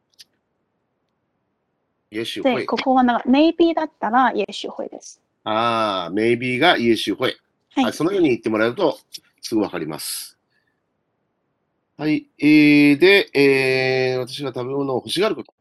[2.16, 2.66] イエシュ、ホで、イ。
[2.66, 5.20] ここはなんか maybe だったら也许会です。
[5.44, 7.36] ああ、maybe がイエシュ、ホイ。
[7.74, 8.98] はいはい、そのように言ってもらえると
[9.42, 10.38] すぐわかります。
[11.98, 12.26] はい。
[12.38, 15.52] えー、で、えー、私が食べ物を欲しがること。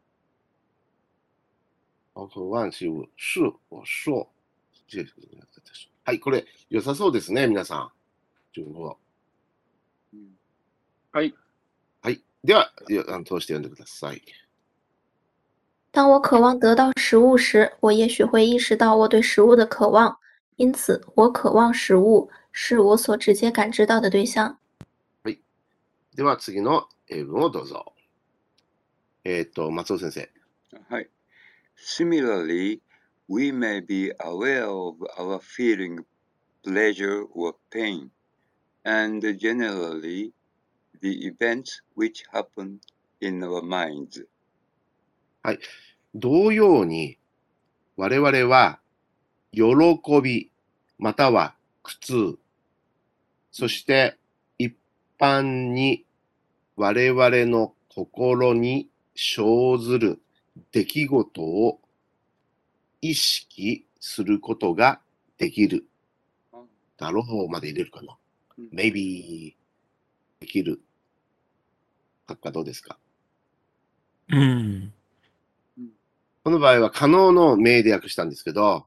[6.04, 7.90] はい、これ良さそうですね、皆さん。
[11.12, 11.34] はい。
[12.02, 12.22] はい。
[12.42, 14.22] では、よあの通して読んでください。
[15.96, 20.18] 当我渴望得到食物时，我也许会意识到我对食物的渴望，
[20.56, 24.58] 因此，我渴望食物是我所直接感知到的对象。
[25.24, 27.94] では、次の英文をどうぞ。
[29.24, 30.28] えっ、と、松尾先生。
[30.90, 31.08] はい。
[31.78, 32.80] Similarly,
[33.26, 36.04] we may be aware of our feeling
[36.62, 38.10] pleasure or pain,
[38.84, 40.34] and generally
[41.00, 42.80] the events which happen
[43.20, 44.26] in our minds.
[46.14, 47.18] 同様に、
[47.96, 48.80] 我々は、
[49.52, 49.62] 喜
[50.22, 50.50] び、
[50.98, 52.38] または苦痛、
[53.52, 54.18] そして
[54.58, 54.74] 一
[55.18, 56.04] 般に
[56.76, 60.20] 我々の心に生ずる
[60.72, 61.80] 出来事を
[63.00, 65.00] 意識することが
[65.38, 65.86] できる。
[66.98, 68.16] だろうまで入れるかな。
[68.58, 69.54] うん maybe
[70.40, 70.80] できる。
[72.28, 72.98] 書くかどうですか？
[74.28, 74.92] うん。
[76.46, 78.86] この場合は可能の名で訳したんですけど、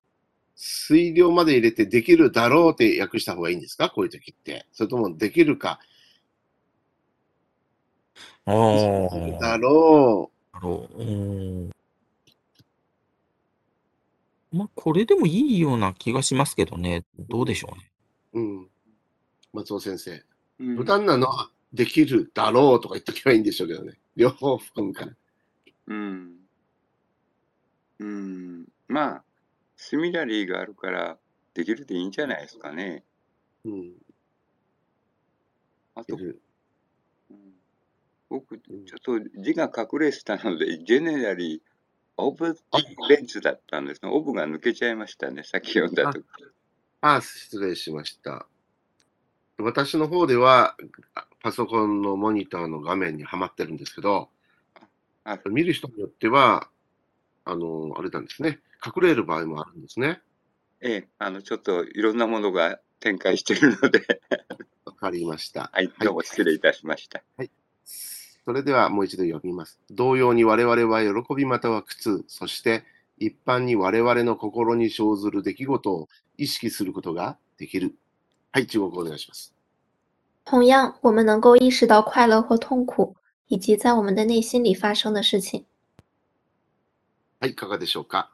[0.55, 3.89] 推量まで入れてできるだろうって訳した方がいいんですか？
[3.89, 4.65] こういう時って。
[4.71, 5.81] それともできるか、
[8.45, 9.39] おー。
[9.41, 11.03] だろなるほど。
[11.03, 11.69] うん
[14.53, 17.03] まあ、これでもいいような気がしますけどね。
[17.27, 17.91] どうでしょうね。
[18.35, 18.39] う。
[18.39, 18.67] うん。
[19.51, 20.11] 松尾先生。
[20.61, 23.99] うん無難なのはできるだろうとか言っとけばいいんでしょうけどね。
[24.15, 25.11] 両方含むから。
[25.87, 26.38] うん。
[27.99, 28.65] うん。
[28.87, 29.23] まあ、
[29.75, 31.17] シミラリーがあるから、
[31.53, 33.03] できるでいいんじゃないですかね。
[33.65, 33.93] うん。
[35.95, 36.35] あと、うん
[38.29, 41.61] 僕、ちょっと字が隠れてたので、ジェネラリー、
[42.17, 42.55] オブ
[43.09, 44.11] ベンツだったんですね。
[44.11, 46.25] オブが抜けちゃいましたね、さっき読んだとき。
[47.01, 48.45] ああ、失礼しました。
[49.57, 50.75] 私の方では、
[51.15, 54.29] あパソコンのモニターの画面にはまってるんですけど、
[55.23, 56.69] あ見る人によっては、
[57.49, 58.59] あの、あれなんですね。
[58.85, 60.21] 隠れる場合もあるんですね。
[60.81, 64.21] ええ、あの、ちょっといろんなものが展開しているので、
[64.85, 65.69] わかりました。
[65.73, 67.21] はい、どうも失礼いたしました。
[68.45, 69.79] それではもう一度読みます。
[69.89, 72.83] 同様に我々は喜びまたは苦痛、そして
[73.17, 76.07] 一般に我々の心に生ずる出来事を
[76.37, 77.95] 意識することができる。
[78.51, 79.53] はい、中国語お願いします。
[80.45, 83.15] 同样，我们能够意识到快乐或痛苦，
[83.47, 85.65] 以及在我们的内心里发生的事情。
[87.39, 88.31] はい、いかがでしょうか？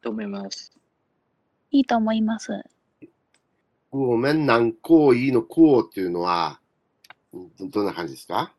[0.00, 0.72] と思います。
[1.70, 2.64] いいと思います。
[3.90, 6.58] ごめんなん行為のこうっていうのは、
[7.58, 8.54] どどんな感じですか？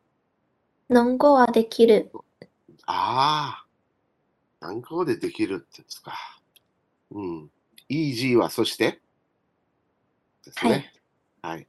[0.88, 2.12] 能够はできる。
[2.86, 3.66] ああ、
[4.60, 6.16] 何個でできるってやつか。
[7.10, 7.50] うん。
[7.90, 9.00] easy はそして？
[10.44, 10.92] ですね。
[11.42, 11.66] はい。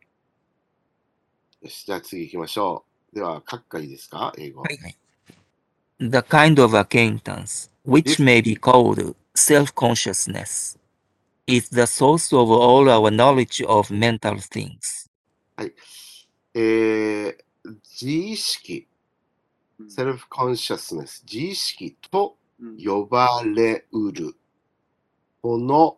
[1.62, 3.16] よし、じゃあ次行きましょう。
[3.16, 4.34] では、書くかいいですか？
[4.38, 4.62] 英語。
[4.62, 4.98] はいはい。
[5.98, 10.78] The kind of acquaintance, which may be called self-consciousness,
[11.48, 15.10] is the source of all our knowledge of mental things.
[16.54, 17.36] えー、
[17.84, 18.88] 自意識、
[19.80, 24.36] うんセルフコンシャスネス、自意識とうん呼ばれうる、
[25.42, 25.98] この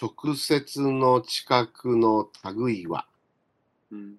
[0.00, 3.06] 直接の近くの類は、
[3.90, 4.14] うん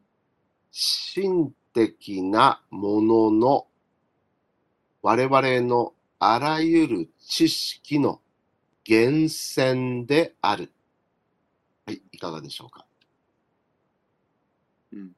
[0.72, 3.68] 心的なものの
[5.02, 8.20] 我々のあらゆる知識の
[8.88, 10.72] 源泉である。
[11.86, 12.86] はい、いかがでしょうか？
[14.94, 15.16] うん。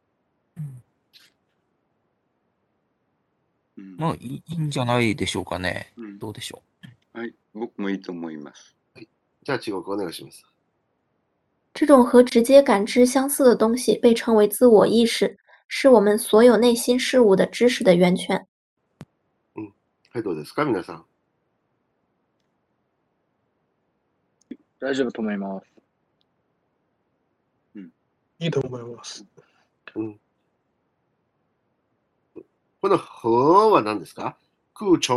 [3.77, 5.91] うんまあ、いいいいんじゃないでしょうかね。
[5.97, 6.61] うんどうでしょ
[7.13, 8.75] はい、僕もいいと思います。
[9.43, 10.45] じゃあ、中国お願いします。
[11.73, 18.47] 这种和直接感知相似的东西被称为自我意识，是我们所有内心事物的知识的源泉。
[20.13, 21.05] はい、どうですか、皆さん。
[24.79, 25.65] 大丈夫と思います。
[28.37, 29.25] いいと思います。
[29.95, 30.19] うん。
[32.79, 34.37] この和は何ですか？
[34.75, 35.13] 空中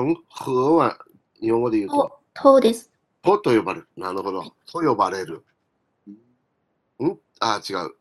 [0.46, 0.98] 和は
[1.42, 2.90] 日本語で言うと、と、とです。
[3.20, 3.88] とと呼ばれる。
[3.98, 4.44] なるほど。
[4.64, 5.44] と呼ばれる。
[6.06, 6.10] う
[7.06, 7.18] んん？
[7.40, 7.94] あ、違う。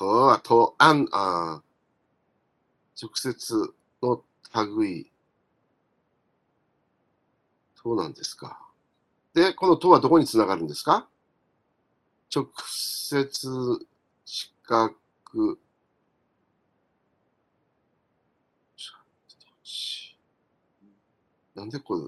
[0.00, 1.62] 和はと、あん、あ
[3.02, 4.24] 直接の
[4.78, 5.12] 類。
[7.88, 8.60] そうなんですか。
[9.32, 11.08] で、このとはどこにつながるんですか？
[12.34, 13.48] 直接、
[14.26, 15.58] 近く、
[21.54, 22.02] なんでこれ、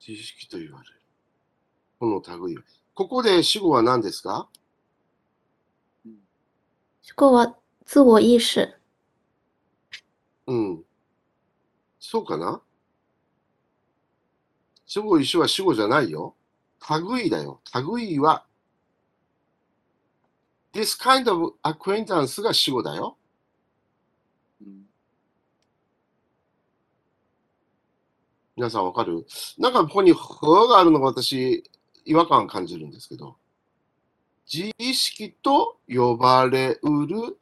[0.00, 1.00] 知識と言われる？
[2.00, 2.64] この類は。
[2.94, 4.48] ここで主語は何ですか？
[7.02, 7.54] 主語は
[7.86, 8.66] 自我意識。
[10.48, 10.84] うん。
[12.00, 12.60] そうかな？
[14.86, 16.34] 主語一緒は主語じゃないよ。
[17.12, 17.60] 類だよ。
[17.94, 18.44] 類は、
[20.72, 23.16] this kind of acquaintance が主語だよ。
[24.62, 24.86] うん
[28.56, 29.26] 皆さんわかる？
[29.58, 31.64] なんかここに「和」があるのが私、
[32.04, 33.36] 違和感感じるんですけど、
[34.52, 37.38] 自意識と呼ばれうる、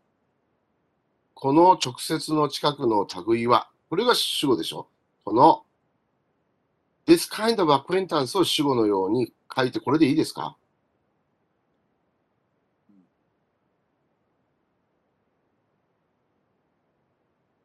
[1.34, 4.88] この直接の近くの類は、これが主語でしょ。
[5.24, 5.64] この、
[7.06, 10.56] this kind of acquaintance を主語のように書いて、これでいいですか？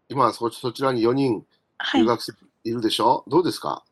[0.10, 1.46] 今そ、そちらに4人
[1.80, 2.02] はい。
[2.02, 2.34] 留学生
[2.64, 3.26] いるでしょ？
[3.28, 3.84] どうですか？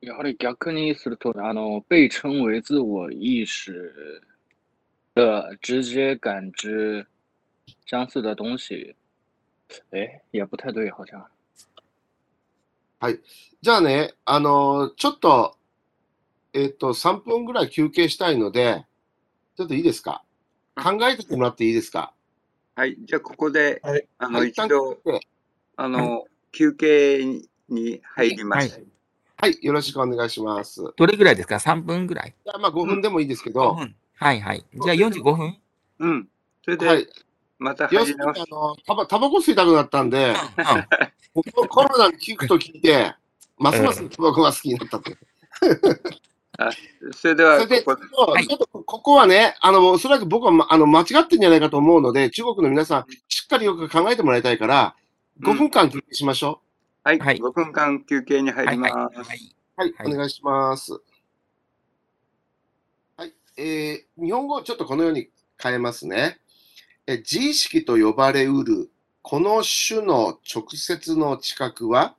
[0.00, 3.70] やはり逆にすると、あの，被称为自我意识
[5.14, 7.06] 的直接感知
[7.84, 8.96] 相似的东西，
[9.92, 11.28] 哎，也不太对，好像。
[13.62, 15.56] じゃあね、あのちょっと、
[16.52, 18.84] えっと、3分ぐらい休憩したいので、
[19.56, 20.22] ちょっといいですか？
[20.76, 22.12] 考えてもらっていいですか？
[22.74, 25.20] はい、じゃあここで、はいあの、はい一度、で
[25.76, 27.24] あの、休憩
[27.68, 28.70] に入ります。
[28.72, 28.86] はい
[29.36, 30.82] はい、よろしくお願いします。
[30.82, 30.92] う。
[30.94, 32.34] どれぐらいですか ?3 分ぐらい。
[32.44, 33.94] じゃあまあ5分でもいいですけ5ど、分。
[34.16, 34.66] はいはい。
[34.74, 35.56] じゃあ45分
[36.00, 36.28] うん。
[36.62, 37.12] それはいで、、
[37.60, 40.34] また要するに入り直しあのタバタバコ吸いたくなったんで、うん。
[41.44, 43.14] このコロナに効くと聞いて、
[43.58, 45.16] ますますタバコが好きになったって。
[47.12, 54.94] それではそれで、ここ、はいちょっとここはね、あの、おそらく僕は、まあの間違ってんじゃないかと思うので、中国の皆さん、しっかりよく考えてもらいたいから、
[55.42, 56.60] 5分間休憩しましょ
[57.04, 57.36] はい、はい。
[57.36, 58.94] 5分間休憩に入はいります。
[58.94, 59.14] はい。
[59.16, 59.26] はい。
[59.26, 59.30] う。
[59.76, 60.14] はい、はい。
[60.14, 60.92] お願いします。
[63.16, 65.28] はい、えー日本語をちょっとこのように
[65.62, 66.40] 変えますね。
[67.06, 68.90] え自意識と呼ばれうる、
[69.22, 72.14] この種の直接の知覚は、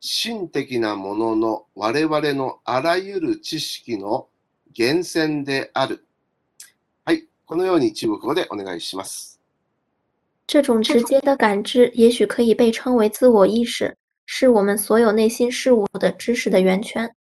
[0.00, 4.28] 心的なものの我々のあらゆる知識の
[4.76, 6.04] 源泉である。
[7.04, 9.40] はい、このように中国語でお願いします。
[10.46, 17.14] 这种直接的感知也许可以被称为自我意识，是我们所有内心事物的知识的源泉。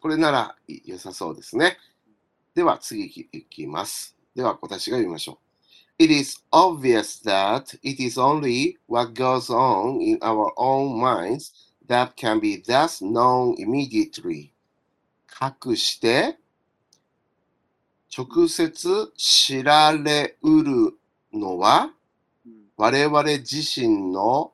[0.00, 1.78] これなら良さそうですね。
[2.54, 4.13] では次いきます。
[4.34, 5.38] では私が読みましょ
[5.98, 6.02] う。
[6.02, 11.52] It is obvious that it is only what goes on in our own minds
[11.86, 14.50] that can be thus known immediately.
[15.26, 16.38] かくして
[18.16, 20.98] 直接知られうる
[21.32, 21.90] のは
[22.44, 24.52] うん我々自身の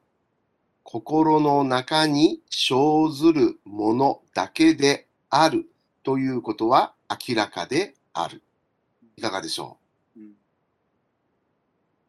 [0.83, 5.67] 心の中に生ずるものだけである
[6.03, 8.43] ということは明らかである。
[9.21, 9.77] いかがでしょ
[10.17, 10.19] う？
[10.19, 10.33] ん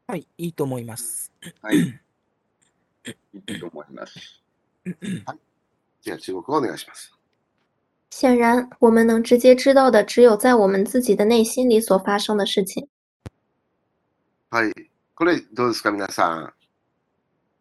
[0.07, 1.29] はい、いいと思います。
[1.61, 1.77] はい。
[1.77, 1.91] い
[3.47, 4.41] いと思います。
[4.85, 4.91] う
[6.01, 7.11] じゃあ中国語お願いします。
[8.11, 12.87] 显然，我们能直接知道的只有在我们自己的内心里所发生的事情。
[14.49, 14.71] はい。
[15.13, 16.53] これどうですか皆さん？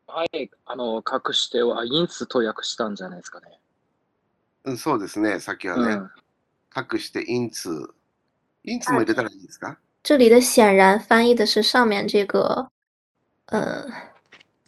[0.07, 3.59] はい、あの、隠しては、因此と訳したんじゃないですかね。
[4.63, 5.41] うん、そうですね。
[5.41, 6.11] さっきはね、うん。
[6.77, 7.93] 隠して因此。
[8.65, 12.71] 因此も入れたらいいですか这里的显然翻译的是上面这个，
[13.47, 13.87] 呃，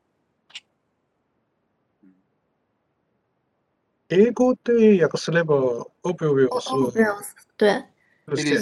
[4.10, 6.62] 英語で訳すれば obvious。
[7.58, 7.84] 对。
[8.28, 8.62] で。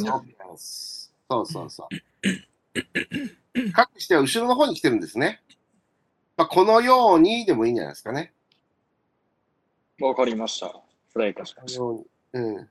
[1.28, 3.72] そうそうそう。
[3.72, 5.42] かくしては後ろの方に来てるんですね。
[6.38, 8.34] まあ、このようにでもいいんじゃないですかね。
[10.02, 10.68] わかりました。
[11.10, 11.82] 失礼いたしました。
[11.84, 12.70] うん。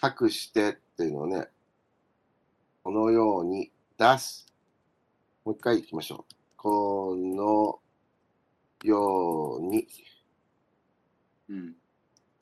[0.00, 1.48] かくしてっていうのをね、
[2.82, 4.46] このように出す。
[5.44, 6.34] もう一回行きましょう。
[6.56, 7.78] この
[8.82, 9.86] ように。
[11.48, 11.74] うん。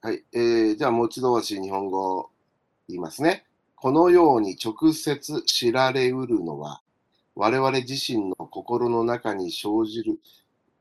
[0.01, 0.25] はい。
[0.33, 2.31] えー、じゃあもう一度私、日本語
[2.89, 3.47] 言いますね。
[3.77, 6.83] このように直接知られうるのは、
[7.35, 10.21] 我々自身の心の中に生じる、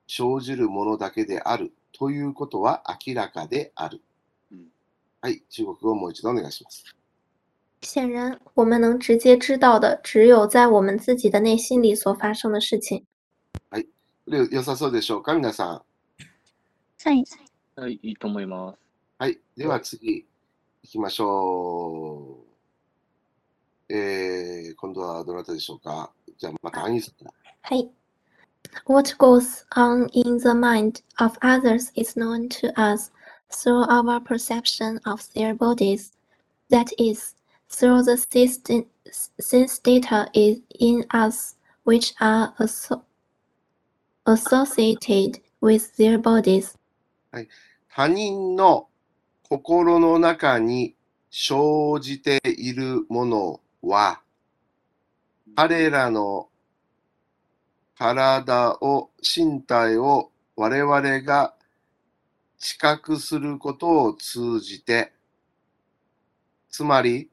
[0.08, 4.02] 生じるものだけであるということは明らかである。
[5.24, 5.44] うんはい。
[5.50, 6.84] 中国語をもう一度お願いします。
[7.82, 13.06] 显然，我们能直接知道的只有在我们自己的内心里所发生的事情。
[13.72, 13.78] こ
[14.28, 15.34] れ良さそうでしょうか？
[15.34, 15.82] 皆さん。
[17.04, 17.26] はい。
[17.76, 18.78] はい、いいと思います。
[19.18, 19.40] はい。
[19.58, 20.26] では次、
[20.84, 22.38] 行きましょ
[23.90, 23.94] う。
[23.94, 26.12] えー、今度はどなたでしょうか？
[26.38, 27.34] じゃあまたアニーさんから。
[27.64, 27.92] はい。
[28.86, 33.12] What goes on in the mind of others is known to us
[33.54, 36.12] through our perception of their bodies.
[36.70, 37.36] That is,
[37.70, 38.18] through the
[39.40, 43.04] sense data is in us which are asso-
[44.26, 46.78] associated with their bodies.
[47.94, 48.88] 他人の
[49.50, 50.96] 心の中に
[51.30, 54.22] 生じているものは、
[55.56, 56.48] 彼らの
[57.98, 61.54] 体を、身体を我々が
[62.62, 65.12] 知覚することを通じて、
[66.70, 67.30] つまり、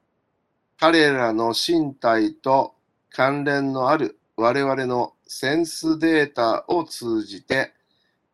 [0.81, 2.75] 彼らの身体と
[3.11, 7.75] 関連のある我々のセンスデータを通じて、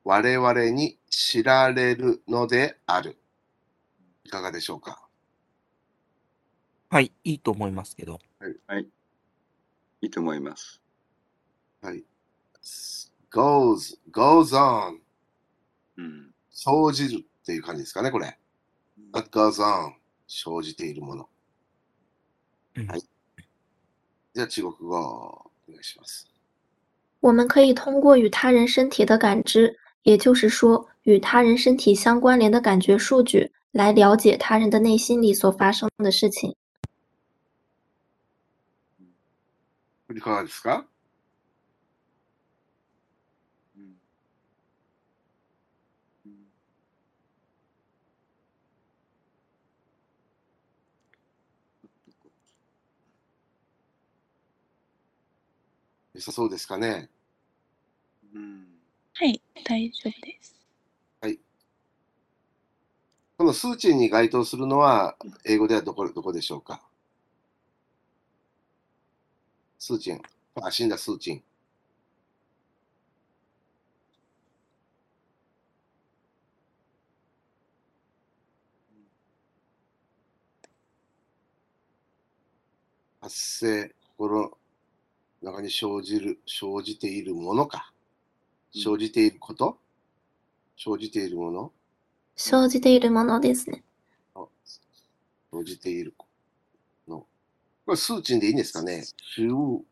[0.04, 3.16] 我々に知られるのである。
[4.24, 5.08] いかがでしょうか？
[6.90, 8.20] はい、いいと思いますけど。
[8.66, 8.86] はい。
[10.00, 10.80] いいと思います。
[11.82, 12.04] はい。
[13.32, 14.98] goes, goes on
[15.96, 16.33] うん。
[16.54, 18.38] 生じるっていう感じですかね、これ。
[19.12, 19.92] that goes on
[20.26, 21.28] 生じているもの。
[22.76, 23.02] うんはい。
[24.32, 26.26] じゃあ中国語お願いします。
[27.20, 36.54] 我们可以通过与他人身体的感知，也就是说，与他人身体相关联的感觉数据，来了解他人的内心里所发生的事情。
[40.10, 40.86] いかがですか？
[56.14, 57.10] 良さそうですかね
[58.34, 58.66] うん
[59.14, 60.54] はい、大丈夫です。
[63.36, 66.82] この数値に該当するのは、英語ではどこどこでしょうか？
[69.78, 70.20] 数値。
[70.56, 71.42] あ、死んだ数値。
[83.20, 84.58] 発生、心の
[85.44, 87.92] 中に生じる、生じているものか。
[88.72, 89.76] 生じていること？
[90.76, 91.72] 生じているもの？
[92.34, 93.84] 生じているものですね。
[95.52, 96.14] 生じている
[97.06, 97.26] の。
[97.84, 99.04] これ数値でいいんですかね？
[99.36, 99.84] 中こ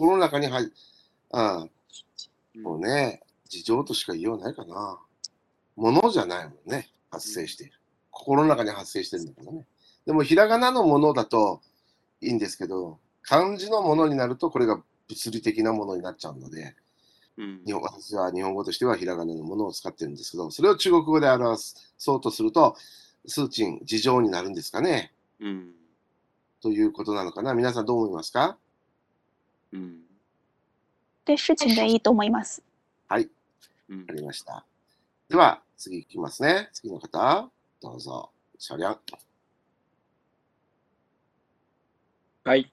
[0.00, 0.70] の中に入
[1.32, 1.66] ああ、
[2.60, 4.98] もうね、事情としか言いようないかな。
[5.74, 7.72] ものじゃないもんね、発生している。
[8.10, 9.66] 心の中に発生してるんだからね。
[10.04, 11.60] でも、ひらがなのものだと
[12.20, 12.98] いいんですけど、
[13.28, 16.74] 漢字のものになると、これが物理的なものになっちゃうので、
[17.36, 21.60] うん日本私は日本語としてはひらがなのものを使ってるんですけど、それを中国語で表
[21.98, 22.76] そうとすると、
[23.26, 25.72] 数値、事情になるんですかねうん
[26.62, 28.56] ということなのかな皆さんどう思いますか？
[29.72, 30.00] うん
[31.24, 32.62] で、事情でいいと思います。
[33.08, 33.28] はい、
[33.90, 34.64] うんわかりました。
[35.28, 36.70] では、次いきますね。
[36.72, 37.50] 次の方、
[37.82, 38.30] どうぞ。
[38.58, 38.98] シャリャン。
[42.44, 42.72] はい。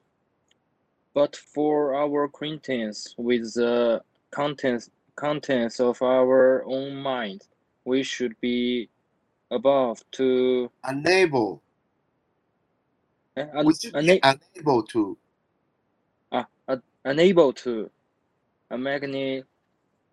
[1.14, 7.42] But for our acquaintance with the contents contents of our own mind,
[7.84, 8.88] we should be
[9.50, 11.60] above to unable,
[13.36, 15.16] え un- we should be una- unable to
[16.30, 17.90] あ、あ unable to
[18.70, 19.44] imagine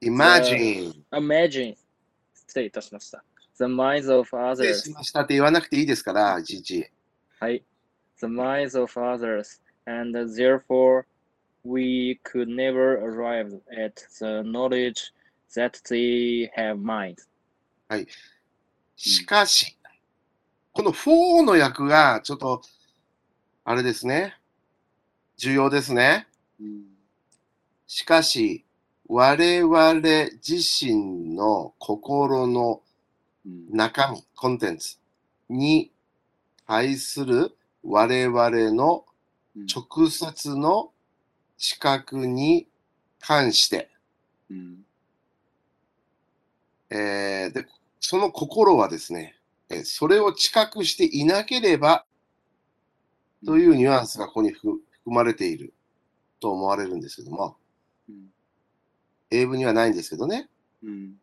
[0.02, 0.94] imagine.
[1.12, 1.76] imagine
[2.34, 3.24] 失礼いたしました。
[3.58, 6.90] The minds of 失礼 others しましたって言わなくていいですから、いちいち。
[7.40, 7.64] はい。
[8.20, 11.07] The minds of others, And therefore
[11.65, 15.13] we could never arrive at the knowledge
[15.55, 17.17] that they have mind.
[17.89, 18.07] はい
[19.03, 19.79] しかし、
[20.73, 22.61] この for の訳がちょっと、
[23.65, 24.37] あれですね。
[25.39, 26.29] 重要ですね。
[27.87, 28.67] しかし、
[29.09, 30.01] 我々
[30.47, 32.83] 自身の心の
[33.71, 34.99] 中身、コンテンツ
[35.49, 35.91] に
[36.67, 39.07] 対する我々の
[39.55, 40.93] 直接の
[41.59, 42.69] 知覚に
[43.21, 43.91] 関して、
[44.51, 44.79] うん。
[46.91, 47.67] えーで
[48.03, 49.37] その心はですね、
[49.69, 52.05] えーそれを知覚していなければ
[53.45, 55.73] というニュアンスがここに含含まれている
[56.41, 57.57] と思われるんですけども、
[58.09, 58.33] うん。
[59.31, 60.49] 英文にはないんですけどね、
[60.83, 61.15] うん。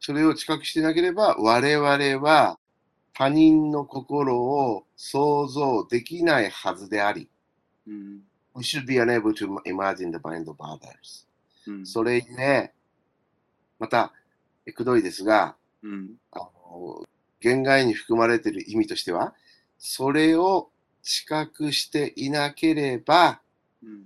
[0.00, 1.86] それを知覚していなければ我々
[2.26, 2.58] は
[3.18, 7.28] 他人の心を想像できないはずであり、
[7.88, 8.20] うん。
[8.54, 11.26] We should be unable to imagine the mind of others.
[11.66, 11.84] うん。
[11.84, 12.72] それゆえ、
[13.80, 14.12] また、
[14.66, 16.10] えくどいですが、うん。
[16.30, 17.02] あの
[17.40, 19.34] 言外に含まれている意味としては、
[19.78, 20.70] それを
[21.02, 23.40] 知覚していなければ、
[23.82, 24.04] うん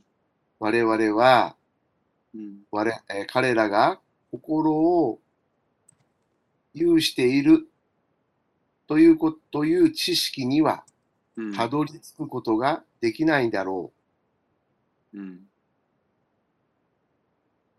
[0.59, 1.55] 我々は
[2.35, 2.61] うん。
[2.71, 4.01] 我えー彼らが
[4.31, 5.21] 心を
[6.73, 7.69] 有している
[8.93, 10.85] ということという知識には
[11.39, 13.91] うんたどり着くことができないんだろ
[15.15, 15.19] う。
[15.19, 15.41] うん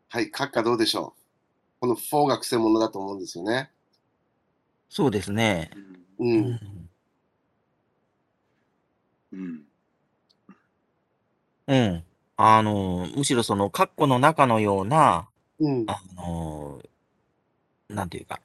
[0.09, 1.82] はい、閣下どうでしょう？
[1.82, 3.70] この4が癖者だと思うんですよね。
[4.89, 5.70] そうですね。
[6.18, 6.24] う。
[6.26, 6.59] うんん
[9.34, 9.64] うん
[11.68, 12.03] うん。
[12.38, 15.86] あの、むしろその、括弧の中のような、うん。
[15.88, 16.82] あの、
[17.88, 18.39] なんていうか、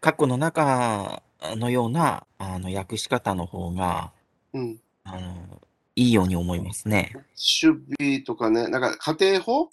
[0.00, 1.22] 括弧の中
[1.56, 4.12] のような、あの、訳し方の方が、
[4.52, 4.80] うん。
[5.04, 5.60] あの、
[5.96, 7.12] いいように思いますね。
[7.36, 9.70] should be とかね、なんか家庭法？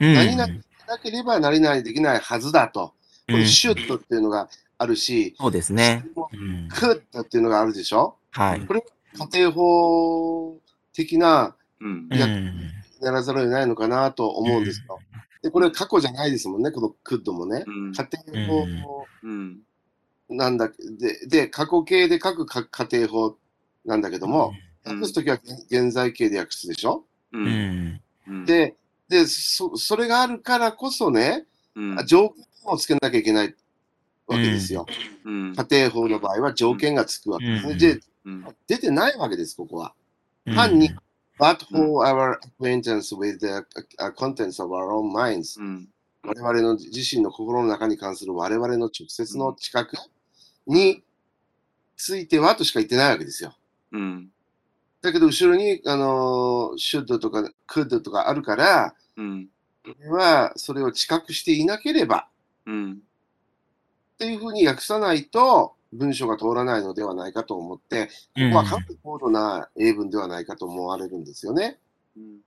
[0.00, 0.14] うん。
[0.14, 0.54] 何々
[0.86, 2.94] なければ何々できないはずだと。
[3.26, 4.48] このうん should っていうのが
[4.78, 6.06] あるし、そうですね。
[6.16, 6.68] うん。
[6.70, 8.16] could っていうのがあるでしょ？
[8.30, 8.60] はい。
[8.62, 8.84] これ
[9.32, 10.58] 家庭法
[10.94, 12.54] 的なうんうやん。
[13.02, 14.98] やらざるを得ないのかなと思うんですよ。
[15.42, 17.64] で、これ過去じゃないですもんね、この could もね。
[17.66, 18.66] うん家庭法
[19.22, 19.58] うん
[20.28, 23.36] なんだで、で、過去形で書くか家庭法
[23.84, 24.52] なんだけども、
[24.84, 24.96] うん。
[25.00, 25.38] 訳すときは
[25.70, 27.04] 現在形で訳すでしょ？
[27.32, 28.00] ううん。
[28.44, 28.76] で、
[29.08, 32.06] で、そ、それがあるからこそね、うん。
[32.06, 33.54] 条件をつけなきゃいけない
[34.26, 34.86] わけですよ。
[35.24, 35.54] うん。
[35.54, 37.72] 家庭法の場合は条件がつくわけですね。
[37.72, 37.78] うん。
[37.78, 38.56] で、うん。
[38.66, 39.94] 出てないわけです、ここは。
[40.46, 40.54] うん。
[40.54, 40.90] 単に
[41.38, 43.46] but for our acquaintance with the
[43.98, 45.88] uh, contents of our own minds うん。
[46.24, 49.96] 我々の自身の心の中に関する我々の直接の知覚
[50.68, 51.02] に
[51.96, 53.54] ついてはとしか言ってないわけですよ。
[53.92, 54.30] うん
[55.00, 59.48] だけど後ろに、あの、should とか could とかあるから、うん
[60.10, 62.28] はそれを知覚していなければ
[62.66, 62.96] うんっ
[64.18, 68.12] ていうふうに訳さないと文章が通らないのではないかと思って、こ
[68.52, 71.78] こはかなり高度な英文ではないかと思われるんですよね。
[72.16, 72.38] うん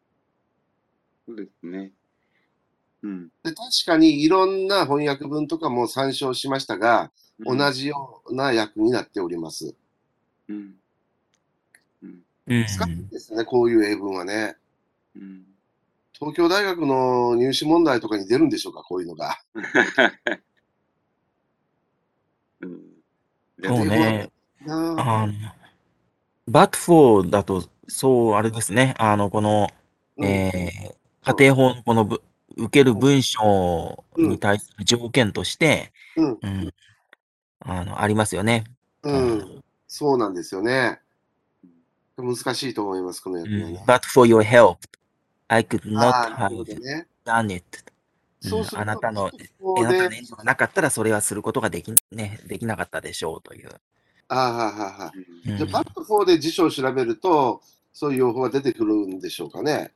[1.28, 1.92] そうですね。
[3.04, 7.12] うんで確かにいろんな翻訳文とかも参照しましたが、
[7.46, 9.74] 同じような訳になっております。
[10.48, 10.76] うん
[12.04, 12.62] うんうん。
[12.64, 14.56] 難しいですね、こういう英文はね。
[15.16, 15.46] うん
[16.14, 19.40] 東京大学の入試問題とかに出るんでしょうか、こういうのが。
[22.62, 22.82] うん
[23.66, 24.30] そうね。
[24.66, 25.34] なああの、
[26.48, 28.94] but for だと、そう、あれですね。
[29.00, 29.68] あの、この、
[30.18, 32.24] うんえー家庭法のこのぶ
[32.58, 36.74] 受ける文章に対する条件として、うんうん
[37.64, 38.64] あの、ありますよね。
[39.04, 41.00] うん、そうなんですよね。
[42.18, 43.84] 難しいと思います、このうん訳はね。
[43.88, 44.78] but for your help,
[45.48, 47.08] I could あ not あ、なるほど have ね。
[47.26, 47.64] done it.
[48.42, 53.70] そうすると、あなたのこえこあなたので、援助がなかったらそれはすることができ,、ね、できなかったでしょうという。
[54.28, 55.52] ああ、はいはいはい。
[55.52, 57.62] うんじゃあ、バット4で辞書を調べると、
[57.94, 59.92] そういう用法が出てくるんでしょうかね。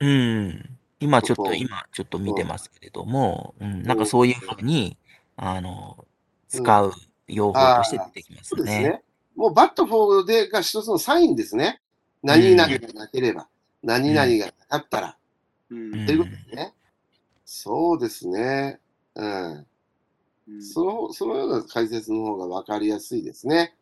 [0.00, 4.96] うん、今ちょっ、ことこ今ちょっと見てますけれども、うん、なんかそういうふうに、
[5.36, 6.04] あの、
[6.48, 6.92] 使う
[7.28, 8.58] 用法として出てきますね。
[8.58, 9.02] そうですね。
[9.36, 11.80] もうバット4でが一つのサインですね。
[12.22, 13.46] 何々がなければ、
[13.82, 15.16] 何々がなかったら、
[15.70, 16.74] うんうんということですね。
[17.44, 18.80] そうですね。
[19.14, 19.66] うん。
[20.48, 23.76] うんその、そのような解説の方が分かりやすいですね。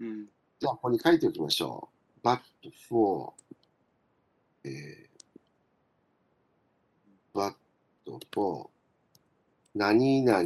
[0.00, 0.26] うん
[0.60, 1.88] じゃあ、ここに書いておきましょ
[2.22, 2.26] う。
[2.26, 2.40] but
[2.88, 3.32] for,
[4.64, 5.13] えー、
[7.34, 7.54] but
[8.32, 8.68] for
[9.74, 10.44] 何々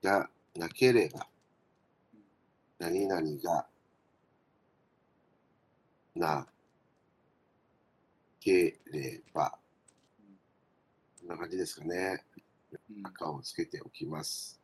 [0.00, 1.26] がなければ、
[2.78, 3.66] 何々が
[6.14, 6.46] な
[8.38, 9.58] ければ、
[11.20, 12.24] こんな感じですかね。
[12.90, 14.60] うん赤をつけておきます。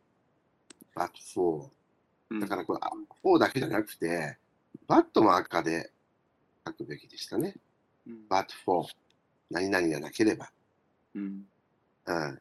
[0.94, 1.68] but for
[2.30, 2.90] うんだからこれ、あ
[3.22, 4.36] for だけじゃなくて、
[4.86, 5.90] but も赤で
[6.64, 7.56] 書くべきでしたね。
[8.06, 8.86] うん、but for
[9.50, 10.50] 何々がなければ、
[11.18, 11.42] うん、
[12.06, 12.40] うん、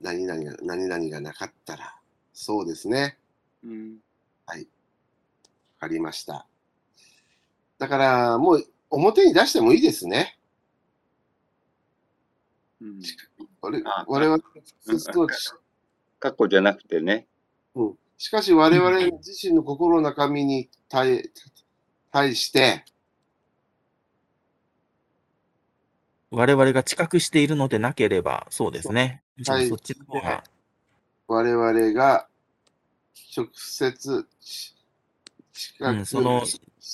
[0.00, 1.94] 何々が何々がなかったら、
[2.32, 3.18] そうですね。
[3.64, 3.96] うん、
[4.46, 4.54] わ
[5.80, 6.46] かりました。
[7.78, 10.38] だから、もう表に出してもいいですね。
[12.80, 13.00] うん。
[13.60, 14.42] 我あ我々
[16.18, 17.26] 過去じゃなくてね。
[17.74, 21.30] うんしかし我々自身の心の中身に対
[22.10, 22.84] 対して、
[26.30, 29.22] 我々が知覚しているのでなければ、そうですね。
[29.36, 30.44] むしろそっちの方が、
[31.26, 32.26] 我々が
[33.36, 34.74] 直接し
[35.52, 36.42] 近うん、その、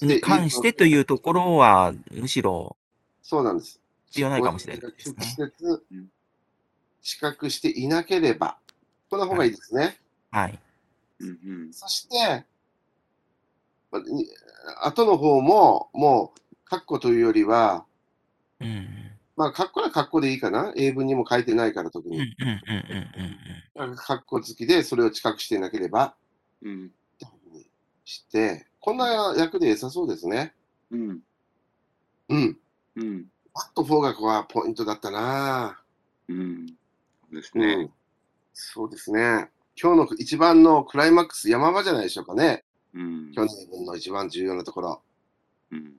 [0.03, 2.77] に関してというところは、むしろ
[3.23, 3.81] そうなんです。
[4.09, 5.17] 必要ないかもしれないですね。
[5.19, 6.09] 直接うん
[7.05, 8.57] 知覚していなければ、
[9.11, 9.99] この方がいいですね。
[10.31, 10.59] はい。
[11.21, 12.45] うん、うん、そして、
[14.83, 17.85] 後の方も、もう、括弧というよりは、
[18.59, 19.14] うん。
[19.37, 20.73] まあ、括弧は括弧でいいかな。
[20.77, 22.19] 英文にも書いてないから、特に。
[22.19, 22.25] うん、
[23.77, 23.95] うん、うん。
[23.95, 26.15] 括弧付きで、それを知覚していなければ、
[26.63, 27.67] うん、ってふうに
[28.05, 30.55] して、こんな役で良さそうですね。
[30.91, 31.21] うん、
[32.29, 32.59] うん。
[32.97, 35.81] うん、バット4がはポイントだったな。
[36.29, 36.67] うん。
[36.67, 36.75] そ
[37.31, 37.85] うですうね。
[37.85, 37.93] ん。
[38.53, 39.51] そうですね。
[39.81, 42.63] 今日の一番のクライマックス、山場じゃないでしょうかね。
[42.95, 45.03] うん、去年分の一番重要なところ。
[45.73, 45.93] うん、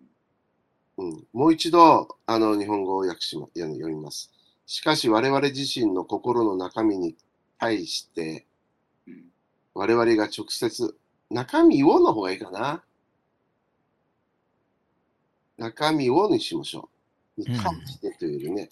[0.98, 4.32] うん、もう一度、あの、日本語を訳しま、読み読みます。
[4.66, 7.16] しかし、我々自身の心の中身に
[7.60, 8.46] 対して、
[9.74, 10.96] 我々が直接、
[11.30, 12.84] 中身をの方がいいかな。
[15.58, 16.90] 中身をにしましょ
[17.38, 17.42] う。
[17.42, 18.70] に関してというよりね。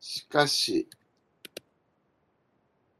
[0.00, 0.88] しかし、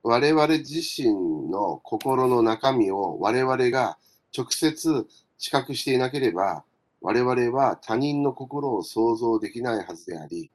[0.03, 3.97] 我々自身の心の中身を我々が
[4.37, 5.07] 直接
[5.39, 6.65] 知覚していなければ、
[7.05, 10.51] 我々は他人の心を想像できないはずであり、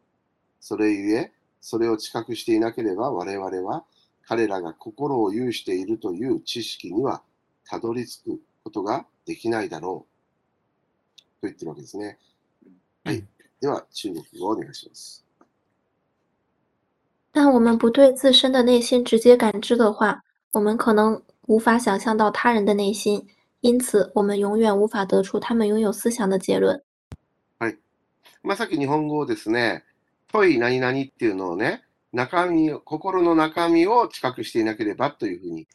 [0.60, 1.32] それゆえ、
[1.62, 3.86] それを知覚していなければ我々は
[4.26, 7.22] 彼らが心を有しているという知識には
[7.68, 11.22] たどり着くことができないだろう。
[11.41, 12.18] と言ってるわけですね。
[13.04, 13.24] はい。
[13.62, 15.24] では、中国語をお願いします。
[17.32, 20.24] 但我们不对自身的内心直接感知的话，
[20.54, 23.28] 我们可能无法想象到他人的内心，
[23.62, 26.82] 因此我们永远无法得出他们拥有思想的结論。
[28.41, 29.84] まあ、さっき日本語をですね、
[30.30, 31.84] 問い何々っていうのをね、
[32.14, 35.68] 中身を、心の中身を知覚していなければというふうに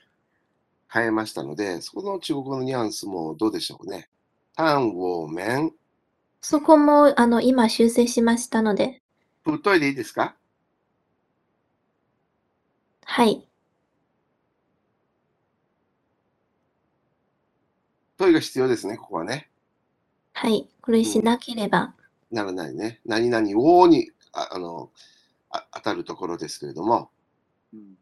[0.91, 4.09] 変えましたので、そこの中国語のニュアンスもどうでしょうね。
[4.57, 5.72] 単を面、
[6.41, 9.03] そこもあの今修正しましたので、
[9.45, 10.35] プトイでいいですか？
[13.05, 13.47] はい、
[18.17, 19.51] 問いが必要ですね、ここはね。
[20.33, 21.95] はい、これしなければ、
[22.31, 23.01] ならないね。
[23.05, 24.91] 何々をにああの
[25.51, 27.11] あ当たるところですけれども、
[27.73, 27.95] うん、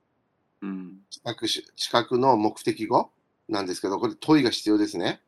[0.63, 3.11] うん、知覚し知覚の目的語？
[3.49, 5.21] なんですけど、これ問いが必要ですね。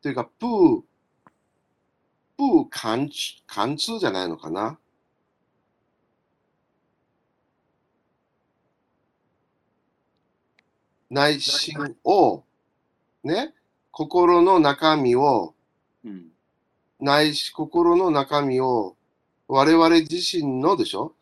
[0.00, 0.82] というか、プー、
[2.38, 3.14] プー貫通
[3.46, 4.78] 貫通じゃないのかな？
[11.10, 12.44] 内心を、
[13.24, 13.52] ね、
[13.90, 15.54] 心の中身を、
[16.04, 16.26] うん、
[17.00, 18.96] 内し心の中身を
[19.48, 21.14] 我々自身のでしょ？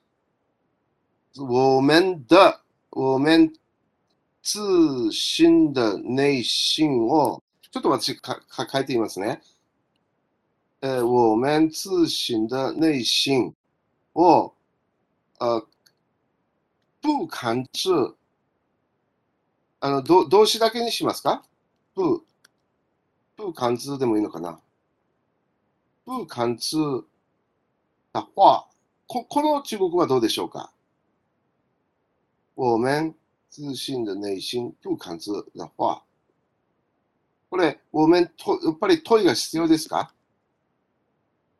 [1.38, 3.53] 我们的、我们
[4.42, 4.59] 自
[5.11, 9.40] 身的内心を、ちょっと私かか書いてみますね。
[10.82, 13.55] えー我们自身的内心
[14.14, 14.55] を、
[15.40, 15.62] 呃、
[17.03, 17.90] 不感知、
[19.80, 21.42] あの、ど動詞だけにしますか？
[21.97, 22.22] 不、
[23.36, 24.61] 不感知でもいいのかな？
[26.05, 26.76] 不感知
[28.12, 28.68] 的话、
[29.09, 30.70] ここの中国語はどうでしょうか？
[32.55, 33.14] 我们
[33.51, 36.03] 自信的内心不感知的话、
[37.51, 40.12] これ、我们と、やっぱり問いが必要ですか？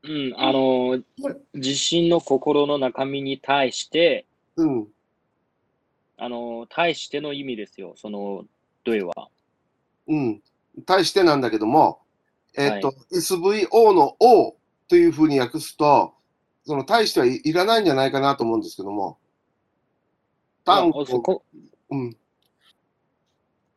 [0.03, 1.03] うん、あの、
[1.55, 4.27] 自身の心の中身に対して、
[4.57, 4.87] うん。
[6.19, 8.45] あの、対しての意味ですよ、その、
[8.85, 9.31] 对は。
[10.09, 10.43] うん。
[10.85, 12.01] 対してなんだけども、
[12.57, 14.57] えっ、と、は SVO の O
[14.89, 16.15] というふうに訳すと、
[16.65, 19.19] その対してはいいらないんじゃないかなと思うんですけども、
[20.65, 21.45] 単語こ、
[21.91, 22.17] うん。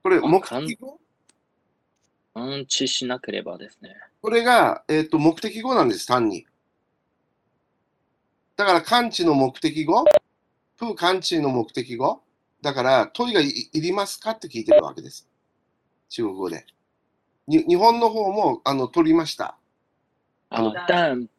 [0.02, 1.00] これ、あ目的語
[2.34, 3.96] 安置しなければですね。
[4.22, 6.46] これが、えっ、と、目的語なんです、単に。
[8.56, 10.04] だから、感知の目的語、
[10.78, 12.22] プーカンチの目的語？
[12.62, 15.29] だから、問いがいいりますかって聞いてるわけです。
[16.10, 16.66] 中国語で。
[17.48, 19.56] に日本の方も、あの、取りました？
[20.50, 21.30] 啊，但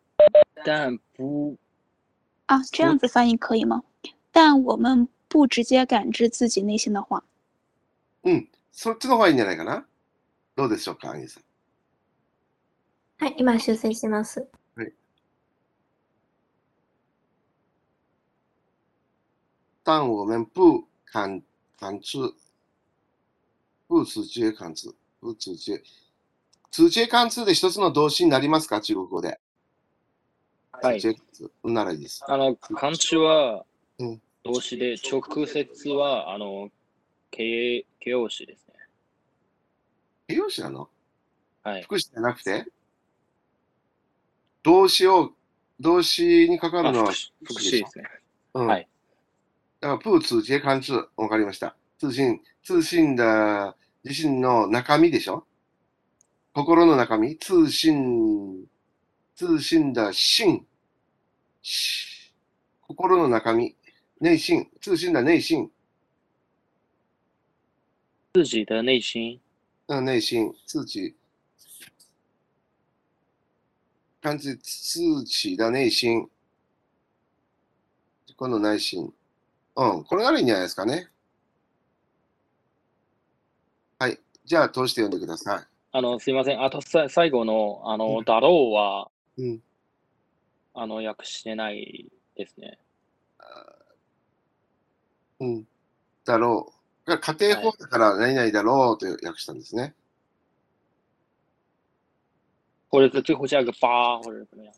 [0.65, 1.57] 但不
[2.47, 3.83] 啊，这样子翻译可以吗？
[4.33, 7.23] 但我们不直接感知自己内心的话。
[8.23, 8.49] うん。
[8.73, 9.85] そっちの方がいいんじゃないかな？
[10.57, 11.45] どうでしょうか、アニさん。
[13.19, 14.49] はい、今修正します。
[19.83, 21.43] 但我们不感
[21.79, 22.19] 感知，
[23.91, 25.83] 不直接感知，不直接。
[26.71, 28.81] 直接感知で一つの動詞になりますか？
[28.81, 29.41] 中国語で。
[30.71, 31.03] はい
[31.65, 32.23] ならいいです。
[32.29, 33.67] あの、漢字は
[33.99, 36.71] うん動詞で、直接は、あの、
[37.33, 38.75] 形形容詞ですね。
[40.29, 40.89] 形容詞なの？
[41.65, 41.83] はい。
[41.83, 42.65] 副詞じゃなくて？
[44.63, 45.33] 動詞を、
[45.81, 47.13] 動詞にかかあるのは
[47.45, 48.05] 副詞ですね。
[48.55, 48.67] うん。
[48.69, 48.89] はい。
[49.81, 51.77] だから、プーツ直接感知、わかりました。
[51.99, 55.47] 通信、通信だ、自身の中身でしょ？
[56.53, 57.37] 心の中身？
[57.37, 58.67] 通信、
[59.37, 60.67] 通信だ、心。
[61.63, 62.33] し
[62.83, 63.77] 心の中身。
[64.21, 64.69] 内心。
[64.81, 65.71] 通信だ、内心。
[68.33, 69.41] 自己的内心。
[69.89, 71.17] 嗯，内心自己，
[74.23, 76.31] 看自自己的内心。
[78.37, 79.13] この内心。
[79.77, 81.11] うん、これならいいんじゃないですかね。
[83.99, 84.19] はい。
[84.51, 86.61] じゃあ、通して読んでくださあの、すいません。
[86.61, 89.43] あとさ最後の、あうの、んだろうは、い。
[89.45, 89.63] うん。
[90.75, 92.77] あの、訳してないですね。
[95.39, 95.69] うん。
[96.25, 96.73] だろ
[97.07, 97.11] う。
[97.11, 99.95] が家庭法だから何々だろうと訳したんですね。
[102.91, 104.75] 或者是最后加个八或者怎么样。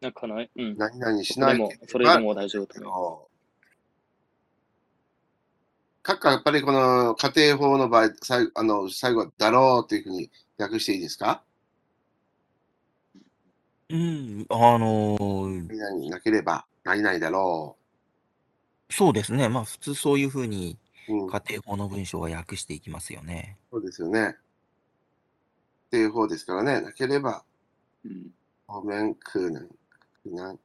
[0.00, 0.78] 那可能、うん。
[0.78, 3.35] 何々しそないそれでも大丈夫と思います。
[6.06, 11.42] かっかやっぱりこの家庭法の場合、最後あの最後はだろうというふうに訳していいですか？
[13.88, 17.76] うん、あのー何々なければ何々だろ
[18.88, 19.48] そうですね。
[19.48, 20.78] まあ、普通そういうふうに
[21.08, 21.12] う。
[21.12, 23.58] うん、家庭法の文章は訳していきますよね。
[23.72, 24.36] そうですよね。
[25.88, 27.42] っていう方ですからね、なければ、
[28.04, 28.30] うん
[28.68, 29.68] ごめん、空難、
[30.24, 30.58] 空難。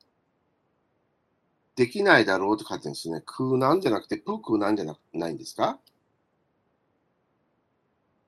[1.82, 3.24] できないだろうと書いてるんですね。
[3.26, 5.80] 空難じゃなくて、プー空難じゃなないんですか？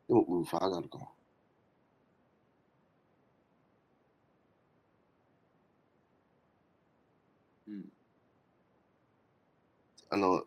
[0.07, 1.11] でも、ウーファーがあるかも。
[7.67, 7.83] うん
[10.09, 10.45] あの、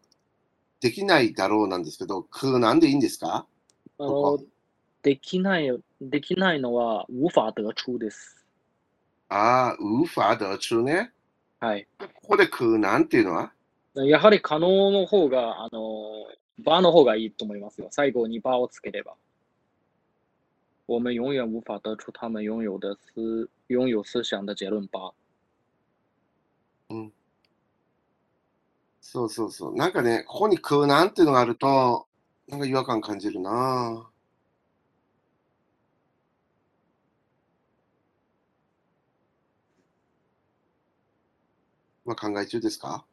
[0.81, 3.47] できないだろうなんですけど、空難でいいんですか？
[4.01, 4.41] あの、
[5.03, 8.45] できない、できないのは無法得出です。
[9.29, 11.13] ああ、ウーファー得出ね。
[11.61, 11.87] はい。
[11.99, 13.53] ここで空難っていうのは？
[13.95, 16.27] やはり可能の方が、あの、
[16.59, 17.89] バの方がいいと思いますよ。
[17.91, 19.15] 最後にバをつければ。
[20.87, 25.13] 我们永远无法得出他们拥有的思拥有思想的结论吧。
[29.01, 29.77] そうそうそう。
[29.77, 32.07] なんかね、ここに空難っていうのがあると、
[32.49, 34.09] なんか違和感感じるな
[42.07, 43.05] まあ考え中ですか？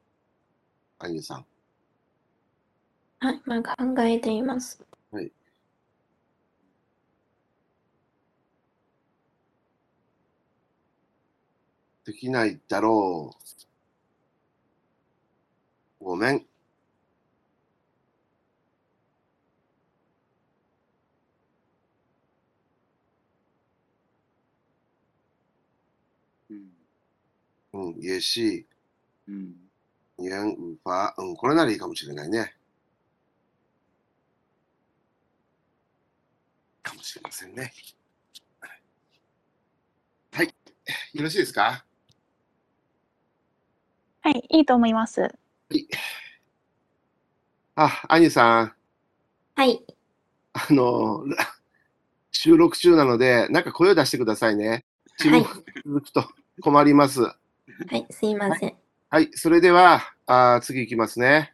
[0.99, 1.45] アニメさん。
[3.19, 4.79] はい、まあ考えています。
[12.05, 13.33] できないだろ
[16.01, 16.03] う。
[16.03, 16.45] ごめん。
[26.49, 26.71] うん
[27.73, 28.65] うん、也是、
[29.27, 29.55] うん
[30.19, 31.13] 言無法。
[31.17, 32.55] うん、これならいいかもしれないね。
[36.81, 37.73] かもしれませんね。
[40.31, 40.53] はい。
[41.13, 41.85] よろしいですか？
[44.21, 45.21] はい、いいと思います。
[45.21, 45.29] は
[45.71, 45.87] い。
[47.75, 48.73] あ、アニさん、
[49.55, 49.83] はい、
[50.53, 51.35] あの、ら
[52.31, 54.85] 収録中なので、なんか声を出してくださいね。
[55.17, 56.29] 沈はい、黙続くと
[56.61, 57.21] 困ります。
[57.21, 57.35] は
[57.91, 58.69] い、すいません。
[58.69, 58.77] はい、
[59.35, 61.53] それでは、あー次いきますね。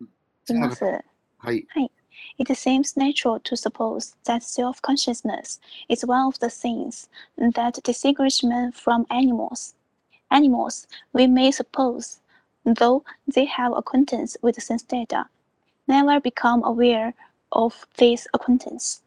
[0.00, 0.06] い
[0.46, 0.84] きます。
[0.84, 1.66] はい。
[2.38, 8.70] It seems natural to suppose that self consciousness is one of the things that distinguish men
[8.72, 9.74] from animals.
[10.30, 12.20] Animals, we may suppose,
[12.64, 15.26] though they have acquaintance with sense data,
[15.88, 17.14] never become aware
[17.50, 19.02] of this acquaintance.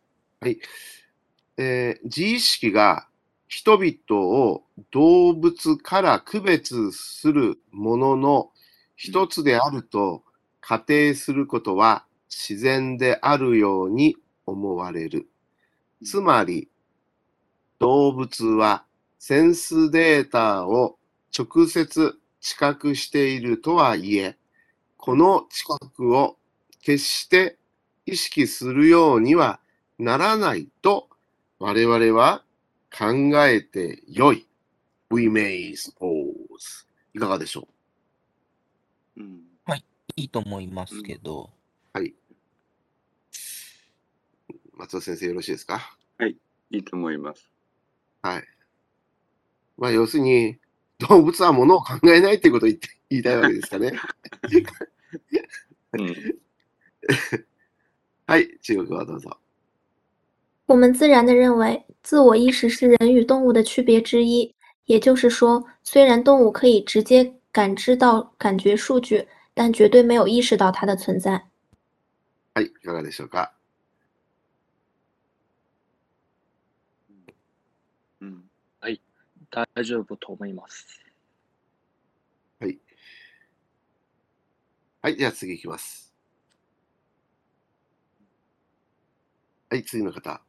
[1.58, 3.08] えー自意識が
[3.48, 8.50] 人々を動物から区別するものの
[8.96, 10.24] 一つであると
[10.62, 15.28] 仮定することは自然であるように思われる。
[16.04, 16.70] つまり、
[17.80, 18.86] 動物は
[19.20, 20.98] センスデータを
[21.38, 24.38] 直接知覚しているとはいえ、
[24.98, 26.38] この知覚を
[26.82, 27.58] 決して
[28.06, 29.60] 意識するようには
[29.98, 31.10] ならないと
[31.60, 32.45] 我々は
[32.98, 33.12] 考
[33.46, 34.48] えてよい。
[35.12, 36.26] We may suppose.
[37.14, 37.68] いかがでしょ
[39.18, 39.24] う？
[39.24, 39.42] ん。
[40.18, 41.52] いいと思いますけど、
[41.94, 42.14] うはい。
[44.74, 45.98] 松尾先生よろしいですか？
[46.72, 47.50] いいと思います。
[48.22, 48.44] はい。
[49.78, 50.58] まあ、要するに、
[51.00, 53.92] 動物はものを考えないっていうことを言って言いたいわけですかね。
[55.94, 56.36] うん。
[58.26, 59.38] はい、中国はどうぞ。
[60.67, 64.55] 我们自然地认为，自我意识是人与动物的区别之一。
[64.87, 71.47] 也就是说，虽然动物可以直接感知到感觉数据，但绝对没有意识到它的存在。
[72.55, 73.53] はい、いかがでしょうか。
[78.21, 78.43] うん。
[79.53, 80.87] 大丈夫と思います。
[82.61, 82.69] は
[85.09, 86.13] い、じゃあ次いきます。
[89.71, 90.41] はい、次の方。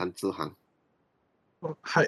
[0.00, 0.54] 単通販。
[1.82, 2.06] Hi.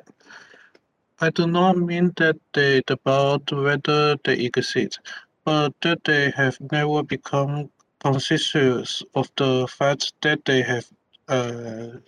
[1.20, 5.01] I do not mean that they doubt whether they exist,
[5.45, 10.87] but that they have never become conscious of the fact that they have
[11.29, 11.99] uh,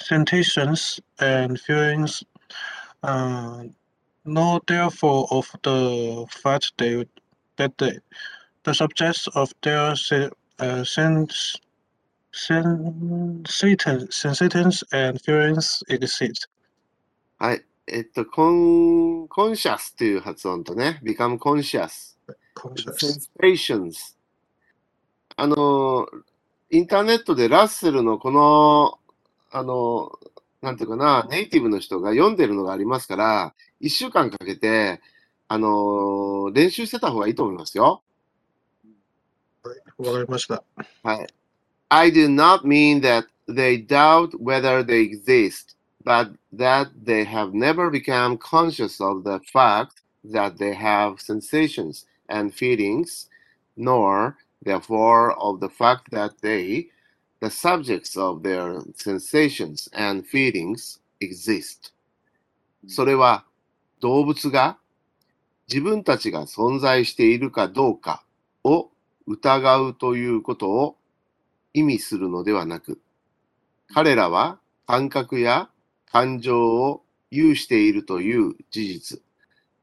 [0.00, 2.24] sensations and feelings,
[3.04, 3.62] uh,
[4.24, 7.06] nor therefore of the fact they,
[7.56, 7.98] that they,
[8.64, 11.56] the subjects of their se- uh, sense,
[14.09, 16.49] sensations and feelings exist.
[17.39, 17.65] はい。
[17.87, 22.17] えっと、コン、コンシャスという発音とね、become conscious。
[23.39, 24.17] Sensations。
[25.37, 26.07] あの、
[26.71, 28.99] インターネットでラッセルのこの、
[29.51, 30.11] あの、
[30.61, 35.01] なんていうかな、ネイティブの人が読んでるのがありますから、一週間かけて、
[35.47, 38.01] あの、練習してた方がいいと思いますよ。
[39.97, 40.63] わかりました。
[41.03, 41.27] はい。
[41.90, 48.38] I do not mean that they doubt whether they exist, but that they have never become
[48.38, 53.28] conscious of the fact that they have sensations and feelings,
[53.76, 56.88] nor, therefore, of the fact that they,
[57.40, 61.92] the subjects of their sensations and feelings, exist.
[62.86, 63.44] それは
[64.00, 64.78] 動物が
[65.68, 68.24] 自分たちが存在しているかどうか
[68.64, 68.90] を
[69.26, 70.96] 疑うということを
[71.75, 73.01] 意味するのではなく、
[73.93, 75.69] 彼らは感覚や
[76.09, 79.21] 感情を有しているという事実、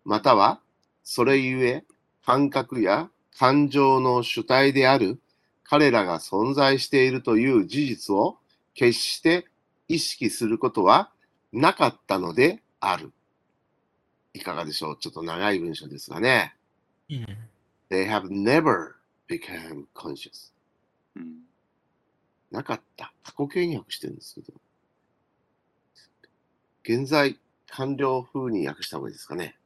[0.05, 0.61] または
[1.05, 1.85] それゆえ
[2.25, 5.21] 感覚や感情の主体である
[5.65, 8.39] 彼らが存在しているという事実を
[8.75, 9.47] 決して
[9.89, 11.11] 意識することは
[11.53, 13.13] なかったのである。
[14.33, 14.97] いかがでしょう？
[14.99, 16.55] ちょっと長い文章ですがね。
[17.11, 17.27] うん、
[17.91, 18.93] They have never
[19.29, 20.53] become conscious.
[22.53, 22.57] うん。
[22.57, 23.13] なかった。
[23.25, 24.53] 過去形に訳してるんですけど。
[26.85, 27.39] 現在
[27.69, 29.57] 完了風に訳した方がいいですかね。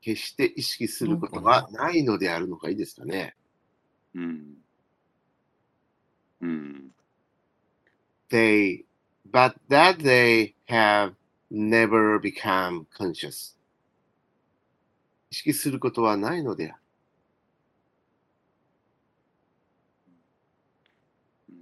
[0.00, 3.34] 決して意識することはないのであるのがいいですかね。
[4.14, 4.54] うん。
[6.40, 6.90] うん。
[8.30, 8.84] They,
[9.28, 11.14] but that they have
[11.50, 13.56] never become conscious.
[15.30, 16.82] 意識することはないのである。
[21.50, 21.56] うん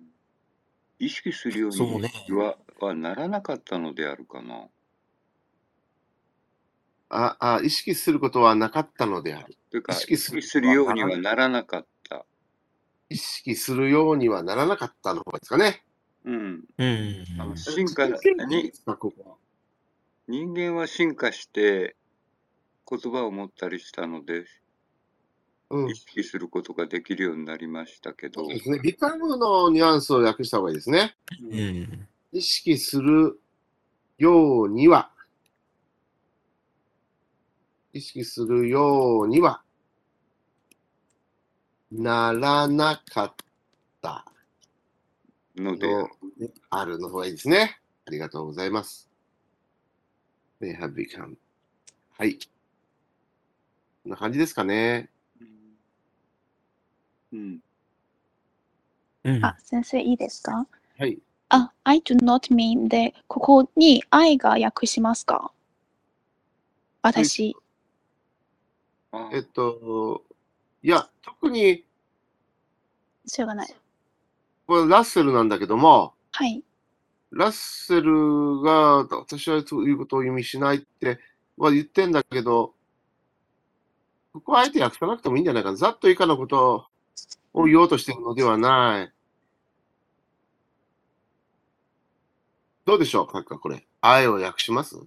[1.05, 4.69] 意識するよううねは,、はならなかったのであるかな。
[7.11, 9.57] ああ、意識することはなかったのである。
[9.71, 12.25] というか、意意識する識するようにはならなかった。
[13.09, 15.85] 意識するようにはならなかったのですかね。
[16.25, 16.65] うん。
[16.79, 19.37] うん、進化に、ここは
[20.27, 21.97] 人間は進化して
[22.89, 24.47] 言葉を持ったりしたので、
[25.75, 25.95] うん意。
[25.97, 28.79] 識することができるようになりましたけどそう、ですね。
[28.81, 31.16] ビカムのニュアンスを訳した方がいいですね。
[31.51, 33.41] うん、意識する
[34.18, 35.11] ようには、
[37.93, 39.62] 意識するようには
[41.91, 43.35] ならなかっ
[44.01, 44.25] た
[45.57, 46.09] ので、の
[46.70, 47.81] あるの方がいいですね。
[48.07, 49.09] ありがとうございます。
[50.61, 51.35] They have become.
[52.16, 52.39] はい。
[54.05, 55.11] こんな感じですかね。
[57.35, 57.59] うん。
[59.24, 60.66] うん、あ、先生いいですか？
[60.99, 61.18] はい。
[61.49, 65.51] あ、I do not mean で、ここに愛が訳しますか？
[67.03, 67.57] 私、
[69.12, 70.22] あえっと、
[70.82, 71.85] いや、特に、
[73.26, 73.76] しょうがない。
[74.66, 76.62] これラッセルなんだけども、はい。
[77.30, 81.18] ラッセルが私はそういうことを意味しないって
[81.57, 82.74] は言ってんだけど、
[84.32, 85.76] ここはあえて訳さなくてもいいんじゃないかな。
[85.76, 86.87] ざっと以下のこと
[87.55, 89.13] を言おうとしているのではない。
[92.85, 93.87] どうでしょう、閣下、これ。
[94.03, 94.99] あえを訳します？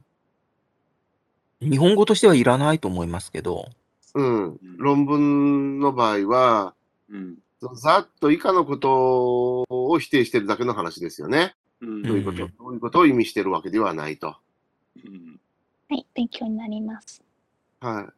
[1.62, 3.70] 日本語としてはいらないと思いますけど、
[4.16, 4.60] うん。
[4.78, 6.74] 論文の場合は、
[7.10, 7.38] うん。
[7.76, 11.56] ざっと以下のことを否定してるだけの話ですよね。
[11.82, 12.02] うん。
[12.02, 14.36] どういうこと、うんどういうことを意味してるわけではないと。
[15.06, 15.40] うん
[15.90, 16.06] はい。
[16.14, 17.24] 勉強になります。
[17.80, 18.14] はい。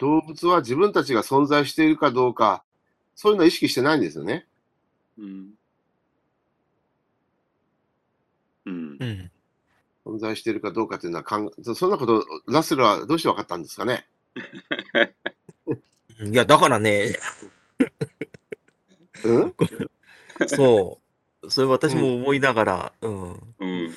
[0.00, 2.64] 動物は自分たちが存在しているかどうか、
[3.14, 4.46] そういうのは意識してないんですよね。
[5.18, 5.50] うん。
[8.66, 9.04] うんう。
[9.04, 9.30] ん。
[10.06, 14.06] 存在しているかどうかというのは考え、そんなこと、ラッセルはどうして分かったんですかね？
[16.22, 17.18] いや、だからね、
[19.22, 19.54] うん？
[20.48, 20.98] そ
[21.42, 23.32] う、それ私も思いながら、うん。
[23.58, 23.94] うん。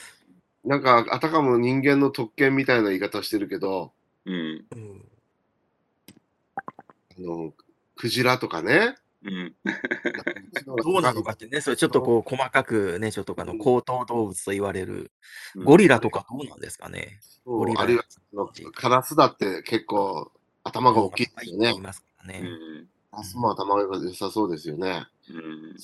[0.66, 3.94] なんか、あたかも人間の特権みたいな言い方をしてるけど、
[4.26, 4.66] うん。
[4.76, 5.06] うん
[7.18, 7.54] あの、
[7.96, 8.96] クジラとかね。
[9.24, 9.56] うん。
[10.84, 15.12] どうなのかってね、それちょっとこう細かくね、ちょっとあのうん高等動物と言われる
[15.56, 17.20] うんゴリラとかどうなんですかね。
[17.22, 18.04] そうゴリラあるいは、
[18.74, 20.32] カラスだって結構
[20.64, 21.82] 頭が大きいですよね言い。
[21.82, 22.42] ますからね。
[22.42, 22.88] うん。
[23.12, 25.06] カラスも頭が良さそうですよね。
[25.30, 25.76] うん。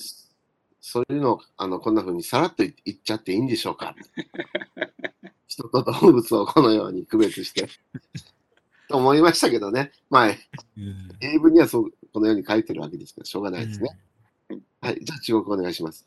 [0.80, 3.94] そういうのをあのこんな風にさらっと言言っちゃっていいんでしょうか
[5.46, 7.68] 人と動物をこのように区別して。
[8.90, 9.92] と思いましたけどね。
[10.10, 10.30] まあ、う
[10.80, 13.96] ん英文にはそうこのように書いてるわけですから、しょうがないですね。
[14.80, 16.04] はい、じゃあ中国お願いします。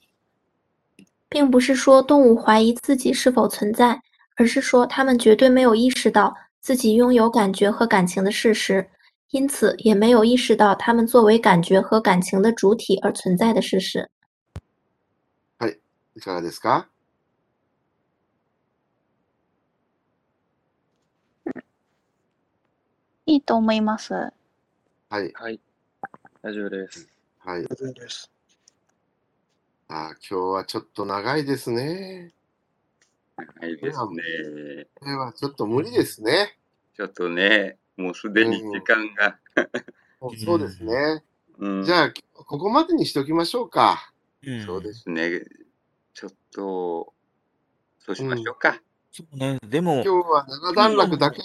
[1.29, 4.01] 并不是说动物怀疑自己是否存在，
[4.35, 8.87] 而是说它们绝对没有意识到自己拥有感觉和感情的事实，
[9.31, 14.09] 因此也没有意识到它们作为感觉和感情的主体而存在的事实。
[16.15, 16.85] いかがですか？
[23.25, 24.13] いいと思います。
[24.13, 24.31] は
[25.11, 25.59] い、はい。
[26.41, 27.07] 大丈夫です。
[27.39, 27.63] はい。
[27.63, 28.29] 大丈夫です。
[29.87, 32.33] あー今日はちょっと長いですね。
[33.37, 34.87] はいですね。
[34.95, 36.57] これはちょっと無理ですね。
[36.95, 39.37] ちょっとね、もうすでに時間が。
[40.19, 41.23] もうそうですね。
[41.59, 44.11] うん、じゃあ、ここまでにしておきましょうか。
[44.45, 45.41] うんそうですね。
[46.13, 47.13] ちょっと、
[47.99, 48.81] そうしましょうか。
[49.11, 51.41] そうね、でも今、日は長段落だけ。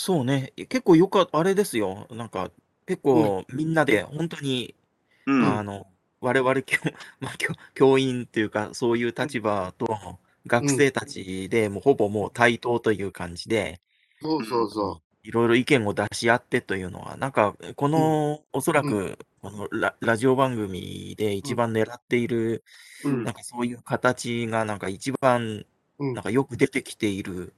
[0.00, 2.50] そうね、結構よかあれですよ、なんか、
[2.86, 4.74] 結構みんなで本当に、
[5.26, 5.58] うん。
[5.58, 5.86] あの、
[6.20, 6.78] 我々教、
[7.20, 9.86] まあ、教教員というか、そういう立場と
[10.46, 13.82] 学生たちでもうほぼもう対等という感じで、
[14.22, 22.64] そうそうそいろいろ意見を出し合ってというのは、なんか、この、おそらく、このララジオ番組で一番狙っている、
[23.04, 23.08] う。
[23.10, 23.24] うん。
[23.24, 25.66] なんかそういう形が、なんか一番、
[25.98, 26.14] うん。
[26.14, 27.52] なんかよく出てきている、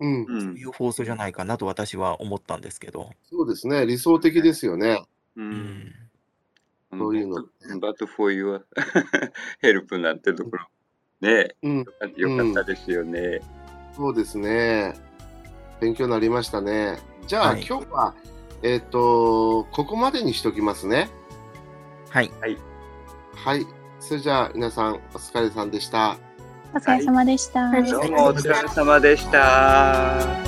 [0.00, 0.24] うん。
[0.24, 3.10] うんそういう放送じゃないかなと私は思ったんですけど。
[3.30, 3.86] そうですね。
[3.86, 5.04] 理想的ですよね。
[5.36, 5.42] う。
[5.42, 5.94] うんん。
[6.92, 7.44] そういうの
[7.80, 8.62] But for your
[9.62, 10.66] help なんてところ。
[11.20, 11.78] ねうん。
[11.78, 11.84] よ
[12.36, 13.40] かったですよね。
[13.96, 14.94] そうですね。
[15.80, 16.98] 勉強になりましたね。
[17.26, 18.14] じゃあ、はい今日は、
[18.62, 21.10] えっ、と、ここまでにしときますね。
[22.10, 22.30] はい。
[23.34, 23.66] はい。
[24.00, 26.18] それじゃあ、皆さん、お疲れさんでした。
[26.74, 27.60] お疲れ様でした。
[27.60, 30.45] はいどうもお疲れ様でした。